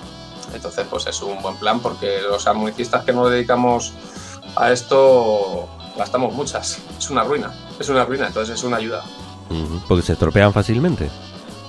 [0.54, 3.94] Entonces pues es un buen plan porque los armonicistas que nos dedicamos
[4.56, 6.80] a esto gastamos muchas.
[6.98, 9.04] Es una ruina, es una ruina, entonces es una ayuda.
[9.88, 11.10] Porque se estropean fácilmente.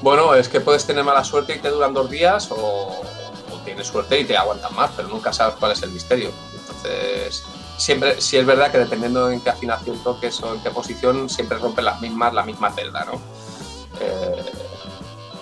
[0.01, 3.87] Bueno, es que puedes tener mala suerte y te duran dos días o, o tienes
[3.87, 6.31] suerte y te aguantan más, pero nunca sabes cuál es el misterio.
[6.59, 7.43] Entonces,
[7.77, 11.59] siempre, sí es verdad que dependiendo en qué afinación toques o en qué posición, siempre
[11.59, 13.21] rompen las mismas, la misma celda, ¿no?
[14.01, 14.45] Eh,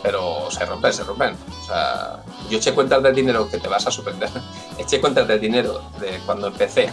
[0.02, 1.36] pero se rompen, se rompen.
[1.62, 4.30] O sea, yo eché cuentas del dinero que te vas a sorprender.
[4.78, 6.90] Eché cuentas del dinero de cuando empecé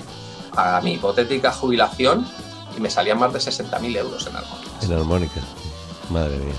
[0.55, 2.27] a mi hipotética jubilación
[2.77, 4.83] y me salían más de 60.000 euros en armónicas.
[4.83, 5.41] En armónica.
[6.09, 6.55] Madre mía.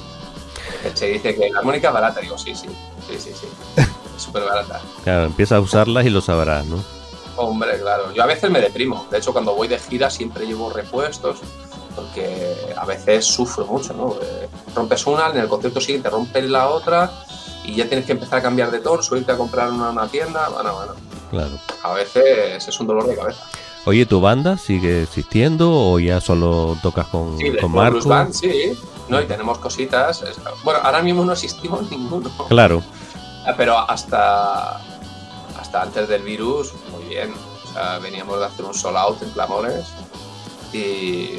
[0.95, 2.69] Se dice que la armónica es barata, digo, sí, sí,
[3.07, 3.47] sí, sí, sí.
[4.17, 4.81] Es súper barata.
[5.03, 6.83] Claro, empieza a usarlas y lo sabrás, ¿no?
[7.37, 8.13] Hombre, claro.
[8.13, 9.07] Yo a veces me deprimo.
[9.11, 11.39] De hecho, cuando voy de gira siempre llevo repuestos
[12.01, 14.15] porque a veces sufro mucho, ¿no?
[14.23, 17.11] Eh, rompes una, en el concierto siguiente rompes la otra
[17.65, 20.49] y ya tienes que empezar a cambiar de tono, subirte a comprar una, una tienda.
[20.49, 20.93] Bueno, bueno.
[21.31, 21.59] Claro.
[21.83, 23.45] A veces es un dolor de cabeza.
[23.87, 28.07] Oye, ¿tu banda sigue existiendo o ya solo tocas con, Sí, con Marco?
[28.09, 28.73] Band, sí.
[29.09, 30.23] No, y tenemos cositas.
[30.65, 32.31] Bueno, ahora mismo no existimos ninguno.
[32.49, 32.83] Claro.
[33.47, 34.81] Ah, Pero hasta,
[35.59, 37.33] hasta antes del virus, muy bien.
[37.65, 39.87] O sea, veníamos de hacer un sold out en Clamores
[40.73, 41.39] y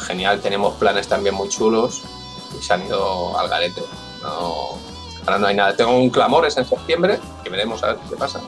[0.00, 2.02] genial, tenemos planes también muy chulos
[2.58, 3.82] y se han ido al garete.
[4.22, 4.78] No,
[5.26, 5.76] ahora no hay nada.
[5.76, 8.40] Tengo un Clamores en septiembre, que veremos a ver qué pasa.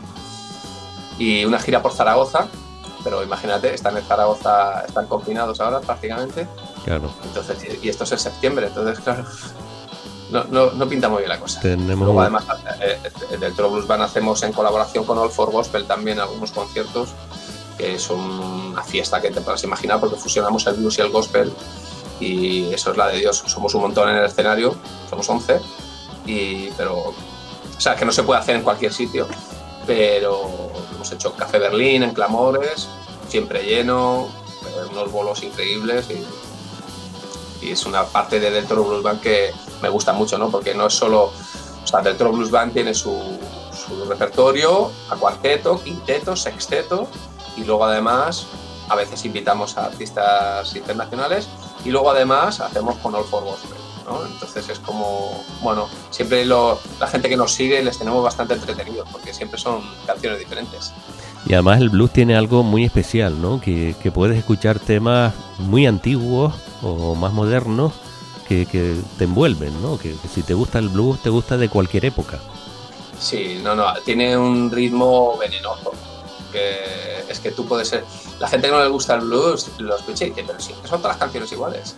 [1.18, 2.48] Y una gira por Zaragoza,
[3.04, 6.48] pero imagínate, están en Zaragoza, están confinados ahora prácticamente.
[6.84, 7.10] Claro.
[7.24, 9.24] Entonces, y esto es en septiembre, entonces, claro,
[10.32, 11.60] no, no, no pinta muy bien la cosa.
[11.60, 12.44] Tenemos Luego, además,
[12.80, 12.98] eh,
[13.30, 17.10] eh, del Band hacemos en colaboración con All for Gospel también algunos conciertos,
[17.76, 21.52] que son una fiesta que te puedas imaginar, porque fusionamos el blues y el gospel,
[22.20, 23.42] y eso es la de Dios.
[23.46, 24.76] Somos un montón en el escenario,
[25.08, 25.60] somos 11,
[26.26, 29.26] y, pero, o sea, que no se puede hacer en cualquier sitio,
[29.86, 32.88] pero hemos hecho Café Berlín en Clamores,
[33.28, 34.28] siempre lleno,
[34.90, 39.88] unos bolos increíbles, y, y es una parte de Del Toro Blues Band que me
[39.88, 40.50] gusta mucho, ¿no?
[40.50, 41.32] Porque no es solo,
[41.82, 43.18] o sea, Del Toro Blues Band tiene su,
[43.72, 47.08] su repertorio a cuarteto, quinteto, sexteto,
[47.56, 48.46] y luego además
[48.88, 51.48] a veces invitamos a artistas internacionales
[51.84, 54.24] y luego además hacemos con All for Gospel, ¿no?
[54.26, 59.08] Entonces es como, bueno, siempre lo- la gente que nos sigue les tenemos bastante entretenidos
[59.10, 60.92] porque siempre son canciones diferentes.
[61.46, 63.60] Y además el blues tiene algo muy especial, ¿no?
[63.60, 67.92] Que, que puedes escuchar temas muy antiguos o más modernos
[68.48, 69.98] que, que te envuelven, ¿no?
[69.98, 72.38] Que, que si te gusta el blues, te gusta de cualquier época.
[73.18, 75.92] Sí, no, no, tiene un ritmo venenoso.
[76.52, 78.04] Que es que tú puedes ser.
[78.38, 80.86] La gente que no le gusta el blues lo escucha y dice, pero sí, que
[80.88, 81.96] son todas las canciones iguales.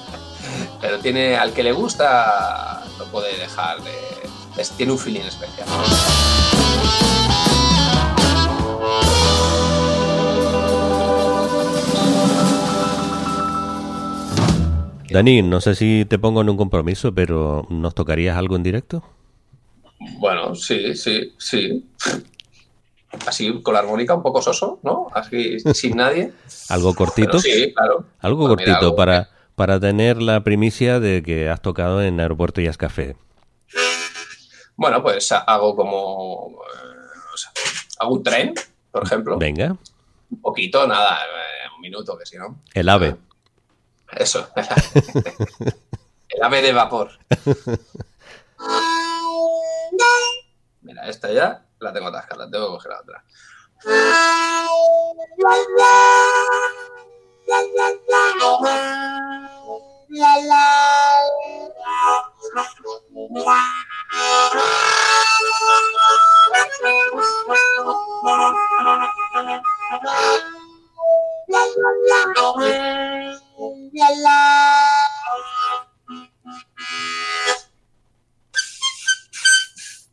[0.80, 3.92] pero tiene, al que le gusta, no puede dejar de.
[4.56, 5.66] es- tiene un feeling especial.
[15.10, 19.02] Dani, no sé si te pongo en un compromiso, pero ¿nos tocarías algo en directo?
[20.18, 21.84] Bueno, sí, sí, sí.
[23.26, 25.08] Así con la armónica un poco soso, ¿no?
[25.14, 26.32] Así sin nadie.
[26.68, 27.28] ¿Algo cortito?
[27.28, 28.04] Pero sí, claro.
[28.20, 32.20] Algo Pues mira, cortito algo para, para tener la primicia de que has tocado en
[32.20, 33.16] Aeropuerto Jazz Café.
[34.76, 36.58] Bueno, pues hago como.
[36.62, 36.88] eh,
[37.34, 37.50] o sea,
[37.98, 38.54] hago un tren,
[38.92, 39.36] por ejemplo.
[39.38, 39.74] Venga,
[40.30, 42.60] Un poquito, nada, eh, un minuto, que si no.
[42.74, 43.16] el ave.
[44.12, 44.48] Eso.
[46.30, 47.10] El ave de vapor.
[50.82, 53.24] Mira, esta ya la tengo atascada, tengo que coger la otra.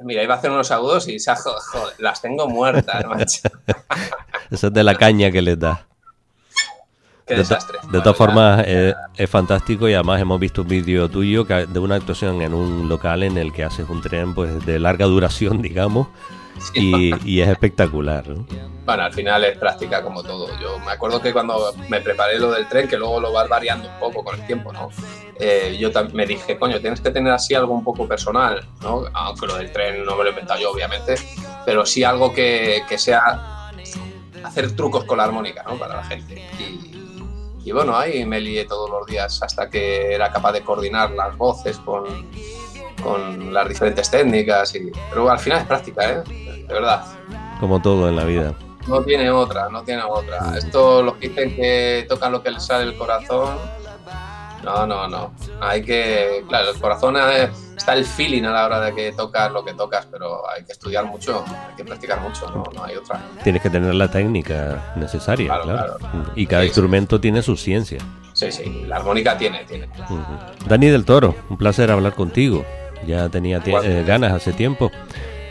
[0.06, 3.40] Mira, iba a hacer unos agudos y se ha jo- joder, las tengo muertas, macho.
[4.52, 5.86] Esa es de la caña que les da.
[7.26, 7.80] Qué de, desastre.
[7.92, 11.80] de todas formas, eh, es fantástico y además hemos visto un vídeo tuyo que- de
[11.80, 15.60] una actuación en un local en el que haces un tren pues de larga duración,
[15.64, 16.08] digamos,
[16.74, 18.28] y, y es espectacular.
[18.28, 18.46] ¿no?
[18.86, 20.48] Bueno, al final es práctica como todo.
[20.60, 23.90] Yo me acuerdo que cuando me preparé lo del tren, que luego lo vas variando
[23.90, 24.90] un poco con el tiempo, ¿no?
[25.40, 29.06] Eh, yo me dije, coño, tienes que tener así algo un poco personal, ¿no?
[29.14, 31.16] Aunque lo del tren no me lo he inventado yo, obviamente,
[31.66, 33.72] pero sí algo que, que sea
[34.44, 35.78] hacer trucos con la armónica, ¿no?
[35.78, 36.48] Para la gente.
[36.60, 36.92] Y,
[37.66, 41.36] y bueno, ahí me lié todos los días hasta que era capaz de coordinar las
[41.36, 42.06] voces con,
[43.02, 44.76] con las diferentes técnicas.
[44.76, 46.24] Y, pero al final es práctica, ¿eh?
[46.68, 47.04] De verdad.
[47.60, 48.54] Como todo en la vida.
[48.88, 50.58] No tiene otra, no tiene otra.
[50.58, 53.58] Esto los que dicen que tocan lo que les sale el corazón.
[54.64, 55.32] No, no, no.
[55.62, 56.44] Hay que.
[56.48, 57.16] Claro, el corazón
[57.78, 60.72] está el feeling a la hora de que tocas lo que tocas, pero hay que
[60.72, 63.20] estudiar mucho, hay que practicar mucho, no, no hay otra.
[63.44, 65.98] Tienes que tener la técnica necesaria, Claro, claro.
[66.00, 66.32] claro.
[66.36, 66.70] Y cada Sí, sí.
[66.72, 68.00] instrumento tiene su ciencia.
[68.34, 69.88] Sí, sí, la armónica tiene, tiene.
[70.68, 72.66] Dani del Toro, un placer hablar contigo.
[73.06, 74.90] Ya tenía eh, ganas hace tiempo.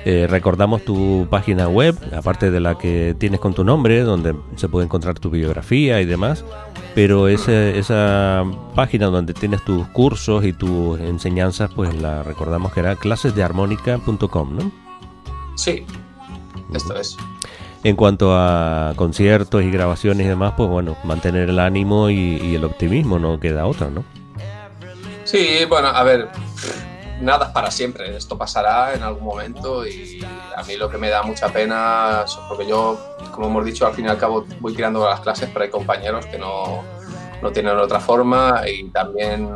[0.06, 4.68] Eh, recordamos tu página web, aparte de la que tienes con tu nombre, donde se
[4.68, 6.44] puede encontrar tu biografía y demás.
[6.94, 12.80] Pero ese- esa página donde tienes tus cursos y tus enseñanzas, pues la recordamos que
[12.80, 14.70] era clasesdearmónica.com, ¿no?
[15.56, 15.84] Sí,
[16.74, 17.16] esto es.
[17.82, 22.54] En cuanto a conciertos y grabaciones y demás, pues bueno, mantener el ánimo y, y
[22.54, 24.04] el optimismo, no queda otra, ¿no?
[25.24, 26.28] Sí, bueno, a ver,
[27.20, 30.24] nada es para siempre, esto pasará en algún momento y
[30.56, 32.98] a mí lo que me da mucha pena es porque yo,
[33.32, 36.26] como hemos dicho, al fin y al cabo voy tirando las clases, pero hay compañeros
[36.26, 36.82] que no,
[37.42, 39.50] no tienen otra forma y también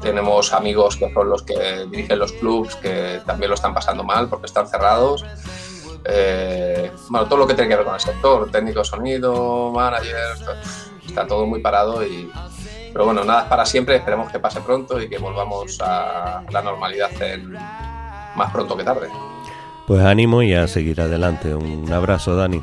[0.00, 4.28] tenemos amigos que son los que dirigen los clubs que también lo están pasando mal
[4.28, 5.24] porque están cerrados.
[6.04, 10.36] Eh, bueno, todo lo que tiene que ver con el sector, técnico de sonido, manager,
[11.04, 12.30] está todo muy parado y,
[12.96, 16.62] pero bueno, nada es para siempre, esperemos que pase pronto y que volvamos a la
[16.62, 19.10] normalidad en más pronto que tarde.
[19.86, 21.54] Pues ánimo y a seguir adelante.
[21.54, 22.62] Un abrazo, Dani.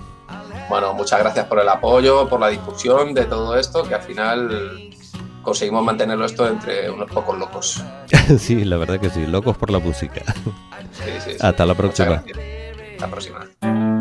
[0.69, 4.89] Bueno, muchas gracias por el apoyo, por la difusión de todo esto, que al final
[5.43, 7.83] conseguimos mantenerlo esto entre unos pocos locos.
[8.39, 9.27] sí, la verdad que sí.
[9.27, 10.23] Locos por la música.
[10.93, 11.37] Sí, sí, sí.
[11.39, 12.15] Hasta la próxima.
[12.15, 13.92] Hasta la próxima.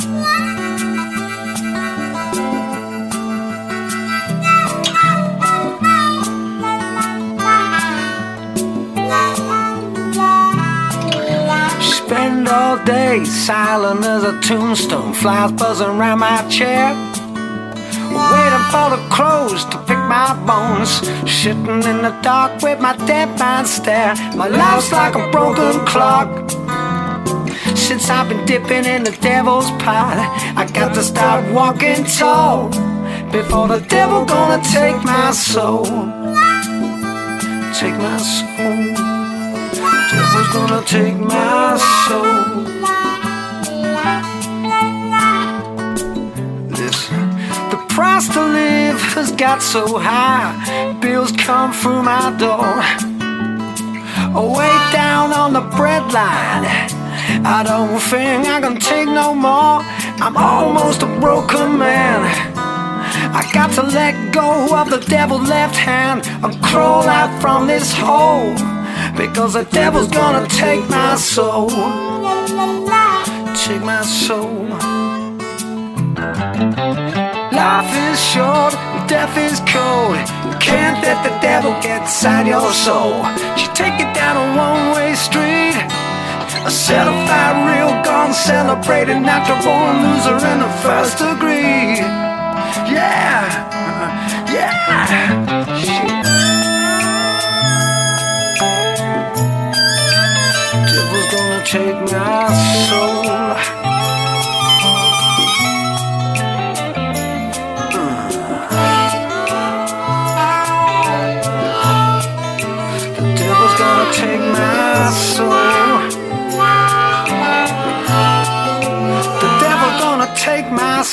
[12.85, 16.95] Day silent as a tombstone, flies buzzing around my chair.
[18.13, 20.91] Waiting for the crows to pick my bones.
[21.31, 24.15] Sitting in the dark with my dead man stare.
[24.37, 26.51] My life's like a broken clock.
[27.75, 30.17] Since I've been dipping in the devil's pot,
[30.57, 32.69] I got to start walking tall.
[33.31, 35.85] Before the devil gonna take my soul.
[37.75, 39.23] Take my soul.
[40.11, 42.82] Devil's gonna take my soul.
[47.95, 50.99] Price to live has got so high.
[51.01, 52.81] Bills come through my door.
[54.57, 56.65] Way down on the breadline.
[57.45, 59.81] I don't think I can take no more.
[60.25, 62.21] I'm almost a broken man.
[63.41, 67.93] I got to let go of the devil's left hand and crawl out from this
[67.93, 68.55] hole.
[69.17, 71.69] Because the devil's gonna take my soul.
[73.55, 74.63] Take my soul.
[77.53, 78.73] Life is short,
[79.09, 80.17] death is cold.
[80.49, 83.21] You can't let the devil get inside your soul.
[83.61, 85.77] You take it down a one-way street.
[86.65, 92.01] A fire, real gun, celebrating natural born loser in the first degree.
[92.89, 93.45] Yeah,
[94.57, 95.67] yeah.
[95.77, 96.25] Shit.
[100.89, 102.49] Devil's gonna take my
[102.89, 103.22] soul.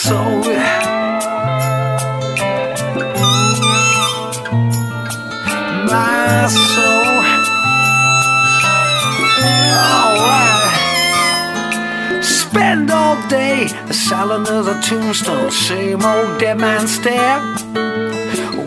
[0.09, 0.41] Soul.
[5.85, 7.17] My soul.
[9.93, 10.73] Alright.
[12.23, 17.39] Spend all day silent as a tombstone, same old dead man stare.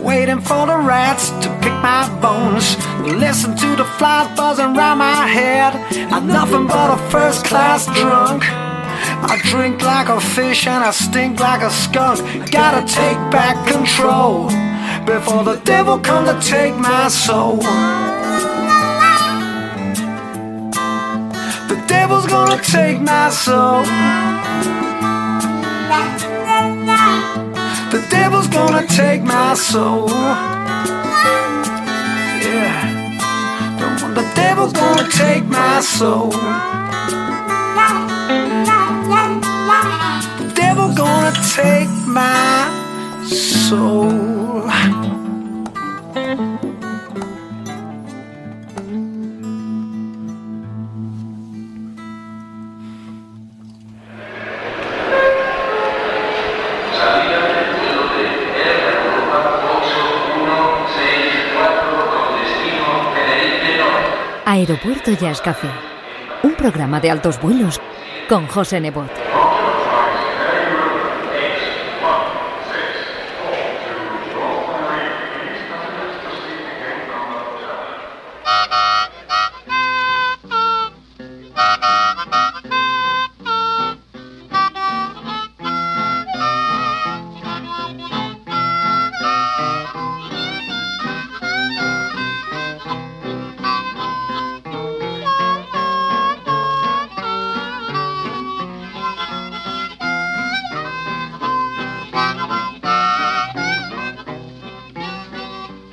[0.01, 2.77] Waiting for the rats to pick my bones.
[3.19, 5.71] Listen to the flies buzzing round my head.
[6.13, 8.43] I'm nothing but a first class drunk.
[9.25, 12.19] I drink like a fish and I stink like a skunk.
[12.51, 14.47] Gotta take back control
[15.05, 17.57] before the devil come to take my soul.
[21.69, 23.83] The devil's gonna take my soul.
[27.91, 30.09] The devil's gonna take my soul.
[32.49, 32.99] Yeah.
[34.15, 36.33] The, devil's gonna take my soul.
[41.33, 42.69] Take my
[43.25, 44.33] soul.
[64.45, 65.41] Aeropuerto Jazz.
[66.43, 67.81] Un programa de altos vuelos
[68.29, 69.42] con José Nebot.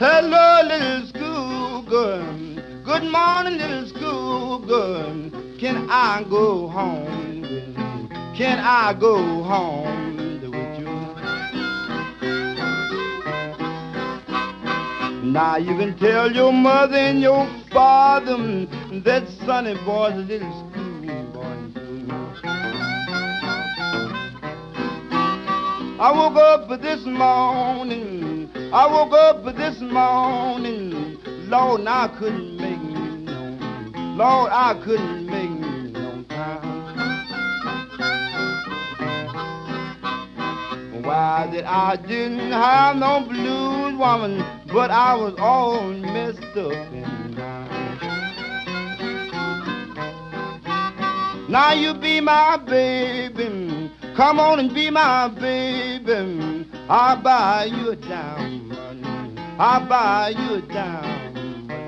[0.02, 2.24] Hello, little school girl.
[2.86, 5.30] Good morning, little school girl.
[5.60, 8.08] Can I go home?
[8.34, 10.88] Can I go home with you?
[15.32, 18.38] Now you can tell your mother and your father
[19.04, 21.02] that Sonny boy's a little school
[21.34, 21.58] boy.
[26.00, 28.19] I woke up this morning.
[28.72, 31.18] I woke up this morning.
[31.48, 33.58] Lord, I couldn't make me no.
[34.14, 36.62] Lord, I couldn't make me no time.
[41.02, 46.92] Why that I didn't have no blues, woman, but I was all messed up
[47.36, 48.00] mind.
[51.50, 53.90] Now you be my baby.
[54.14, 56.68] Come on and be my baby.
[56.88, 58.49] I'll buy you a diamond.
[59.62, 60.60] I'll buy you a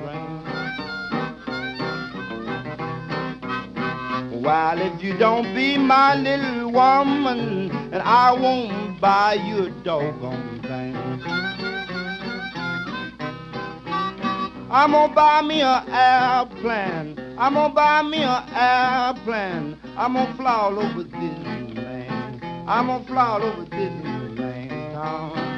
[0.05, 0.43] ring.
[4.43, 10.61] While if you don't be my little woman, and I won't buy you a doggone
[10.61, 10.95] thing.
[14.71, 17.19] I'm gonna buy me a airplane.
[17.39, 19.79] I'm gonna buy me a airplane.
[19.97, 22.43] I'm gonna fly all over Disneyland.
[22.69, 24.93] I'm gonna fly all over Disneyland.
[24.93, 25.52] town.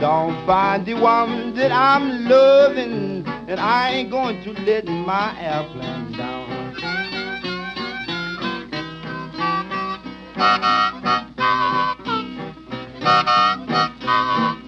[0.00, 6.16] Don't find the one that I'm loving, and I ain't going to let my airplane
[6.16, 6.48] down.
[13.12, 14.59] I don't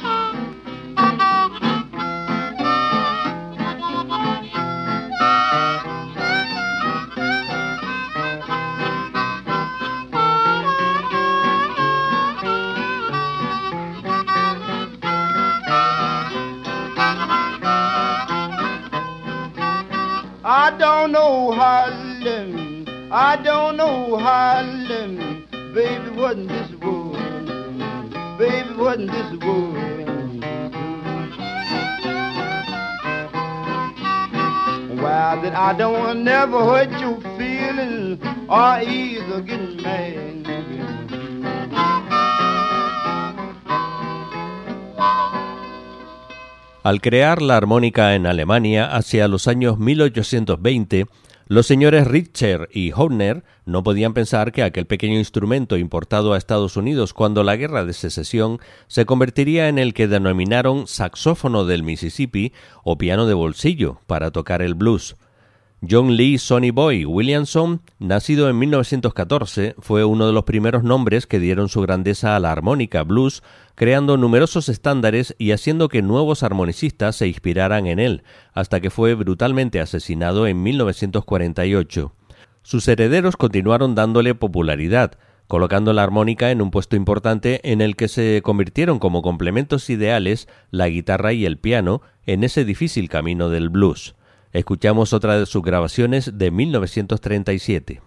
[35.54, 37.18] I don't wanna never hurt your
[38.48, 40.32] or get mad.
[46.82, 51.06] Al crear la armónica en Alemania hacia los años 1820,
[51.46, 56.76] los señores Richter y Horner no podían pensar que aquel pequeño instrumento importado a Estados
[56.76, 62.52] Unidos cuando la guerra de secesión se convertiría en el que denominaron saxófono del Mississippi
[62.82, 65.16] o piano de bolsillo para tocar el blues.
[65.88, 71.40] John Lee Sonny Boy Williamson, nacido en 1914, fue uno de los primeros nombres que
[71.40, 73.42] dieron su grandeza a la armónica blues,
[73.74, 78.22] creando numerosos estándares y haciendo que nuevos armonicistas se inspiraran en él,
[78.52, 82.12] hasta que fue brutalmente asesinado en 1948.
[82.62, 85.18] Sus herederos continuaron dándole popularidad,
[85.48, 90.46] colocando la armónica en un puesto importante en el que se convirtieron como complementos ideales
[90.70, 94.14] la guitarra y el piano en ese difícil camino del blues.
[94.52, 98.02] Escuchamos otra de sus grabaciones de 1937.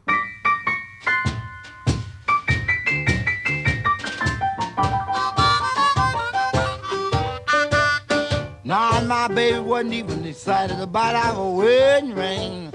[8.63, 12.71] Nah, my baby wasn't even excited about our wedding ring.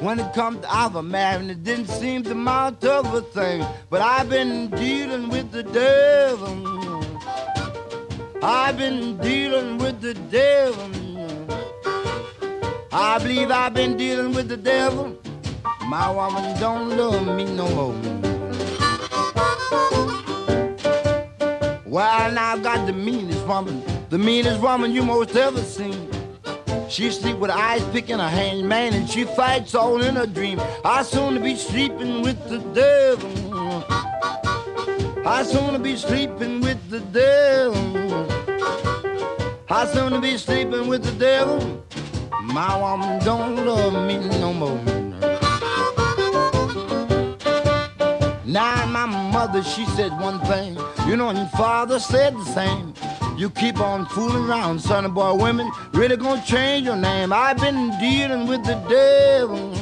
[0.00, 3.64] When it comes to our marrying, it didn't seem to amount of a thing.
[3.90, 7.02] But I've been dealing with the devil.
[8.42, 11.03] I've been dealing with the devil.
[12.96, 15.18] I believe I've been dealing with the devil.
[15.88, 17.92] My woman don't love me no more.
[21.84, 26.08] Well, now I've got the meanest woman, the meanest woman you most ever seen.
[26.88, 30.28] She sleep with her eyes picking her hand, man, and she fights all in a
[30.28, 30.60] dream.
[30.84, 33.84] I soon to be sleeping with the devil.
[35.26, 37.74] I soon to be sleeping with the devil.
[39.68, 41.84] I soon to be sleeping with the devil.
[42.54, 44.78] My woman don't love me no more.
[48.44, 50.78] Now my mother, she said one thing,
[51.08, 52.94] you know, and your father said the same.
[53.36, 57.32] You keep on fooling around, sonny boy, women really gonna change your name.
[57.32, 59.74] I've been dealing with the devil.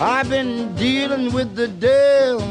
[0.00, 2.46] I've been dealing with the devil.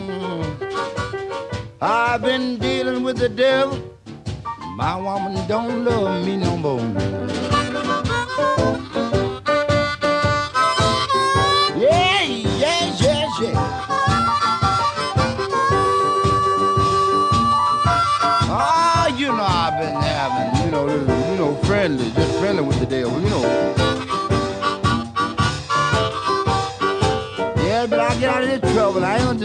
[1.79, 3.79] I've been dealing with the devil.
[4.75, 7.34] My woman don't love me no more.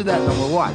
[0.03, 0.51] Do that more.
[0.51, 0.73] What?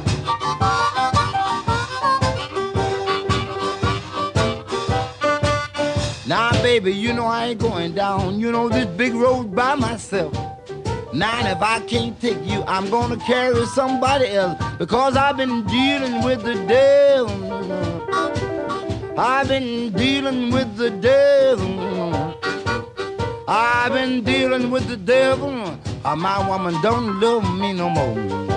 [6.26, 10.32] Now, baby, you know I ain't going down, you know, this big road by myself.
[11.12, 16.22] Now, if I can't take you, I'm gonna carry somebody else because I've been dealing
[16.22, 17.62] with the devil.
[19.18, 22.36] I've been dealing with the devil.
[23.48, 25.78] I've been dealing with the devil.
[26.04, 28.55] Uh, my woman don't love me no more.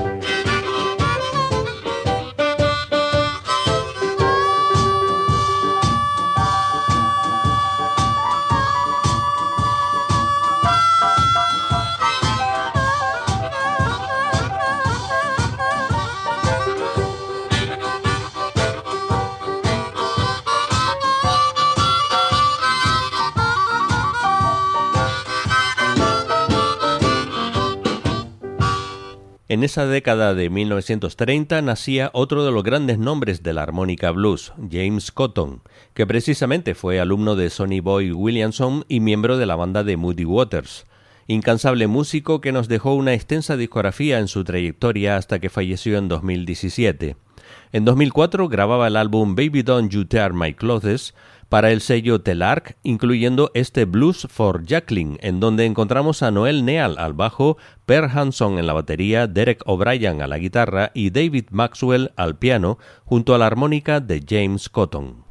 [29.52, 34.54] En esa década de 1930 nacía otro de los grandes nombres de la armónica blues,
[34.70, 35.64] James Cotton,
[35.96, 40.24] que precisamente fue alumno de Sonny Boy Williamson y miembro de la banda de Moody
[40.24, 40.86] Waters.
[41.26, 46.10] Incansable músico que nos dejó una extensa discografía en su trayectoria hasta que falleció en
[46.10, 47.16] 2017.
[47.72, 51.16] En 2004 grababa el álbum Baby Don't You Tear My Clothes,
[51.50, 56.98] para el sello Telarc, incluyendo este Blues for Jacqueline, en donde encontramos a Noel Neal
[56.98, 62.12] al bajo, Per Hanson en la batería, Derek O'Brien a la guitarra y David Maxwell
[62.16, 65.26] al piano, junto a la armónica de James Cotton.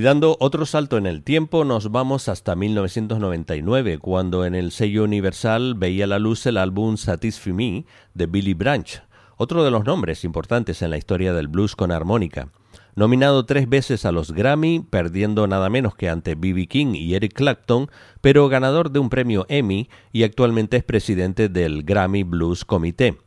[0.00, 5.04] Y dando otro salto en el tiempo, nos vamos hasta 1999, cuando en el sello
[5.04, 7.84] Universal veía la luz el álbum Satisfy Me
[8.14, 9.02] de Billy Branch,
[9.36, 12.48] otro de los nombres importantes en la historia del blues con armónica.
[12.96, 16.66] Nominado tres veces a los Grammy, perdiendo nada menos que ante B.B.
[16.66, 17.90] King y Eric Clapton,
[18.22, 23.18] pero ganador de un premio Emmy y actualmente es presidente del Grammy Blues Comité.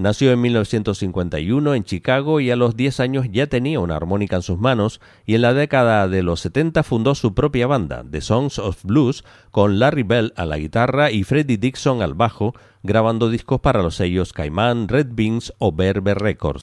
[0.00, 4.40] Nació en 1951 en Chicago y a los 10 años ya tenía una armónica en
[4.40, 8.58] sus manos y en la década de los 70 fundó su propia banda, The Songs
[8.58, 13.60] of Blues, con Larry Bell a la guitarra y Freddie Dixon al bajo, grabando discos
[13.60, 16.62] para los sellos Caimán, Red Beans o Berber Records.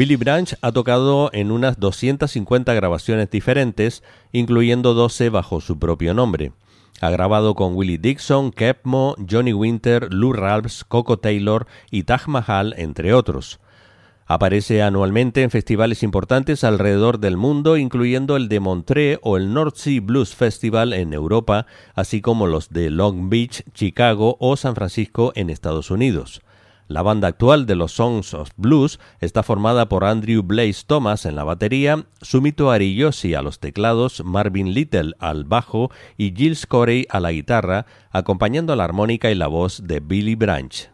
[0.00, 6.52] Billy Branch ha tocado en unas 250 grabaciones diferentes, incluyendo 12 bajo su propio nombre.
[7.02, 12.74] Ha grabado con Willie Dixon, Kepmo, Johnny Winter, Lou Ralphs, Coco Taylor y Taj Mahal,
[12.78, 13.60] entre otros.
[14.24, 19.76] Aparece anualmente en festivales importantes alrededor del mundo, incluyendo el de Montreux o el North
[19.76, 25.32] Sea Blues Festival en Europa, así como los de Long Beach, Chicago o San Francisco
[25.34, 26.40] en Estados Unidos.
[26.90, 31.36] La banda actual de los Songs of Blues está formada por Andrew Blaze Thomas en
[31.36, 37.20] la batería, Sumito Ariyoshi a los teclados, Marvin Little al bajo y Gilles Corey a
[37.20, 40.90] la guitarra, acompañando la armónica y la voz de Billy Branch.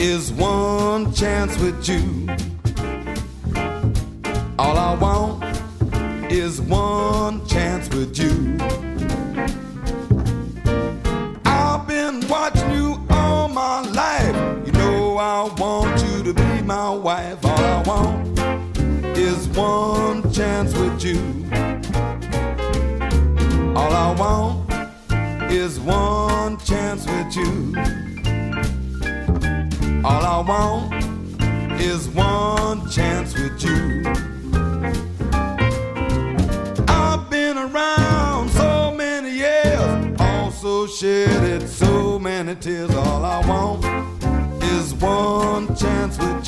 [0.00, 2.28] Is one chance with you.
[4.56, 5.42] All I want
[6.30, 8.56] is one chance with you.
[11.44, 14.66] I've been watching you all my life.
[14.66, 17.44] You know I want you to be my wife.
[17.44, 18.38] All I want
[19.18, 21.18] is one chance with you.
[23.74, 28.07] All I want is one chance with you.
[30.10, 30.94] All I want
[31.78, 34.02] is one chance with you.
[36.88, 42.94] I've been around so many years, also shedded so many tears.
[42.94, 43.84] All I want
[44.64, 46.47] is one chance with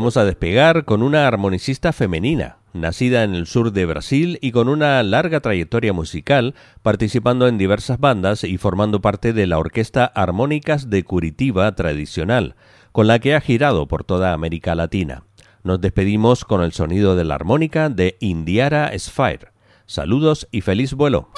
[0.00, 4.70] Vamos a despegar con una armonicista femenina, nacida en el sur de Brasil y con
[4.70, 10.88] una larga trayectoria musical, participando en diversas bandas y formando parte de la Orquesta Armónicas
[10.88, 12.54] de Curitiba tradicional,
[12.92, 15.24] con la que ha girado por toda América Latina.
[15.64, 19.48] Nos despedimos con el sonido de la armónica de Indiara Sphere.
[19.84, 21.28] Saludos y feliz vuelo.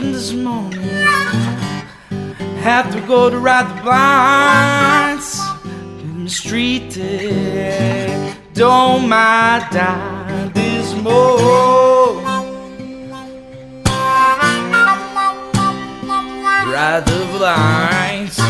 [0.00, 0.80] This morning,
[2.62, 5.40] have to go to ride the blinds
[6.32, 6.96] street.
[6.96, 12.22] eh, Don't mind die this more.
[16.72, 18.49] Ride the blinds.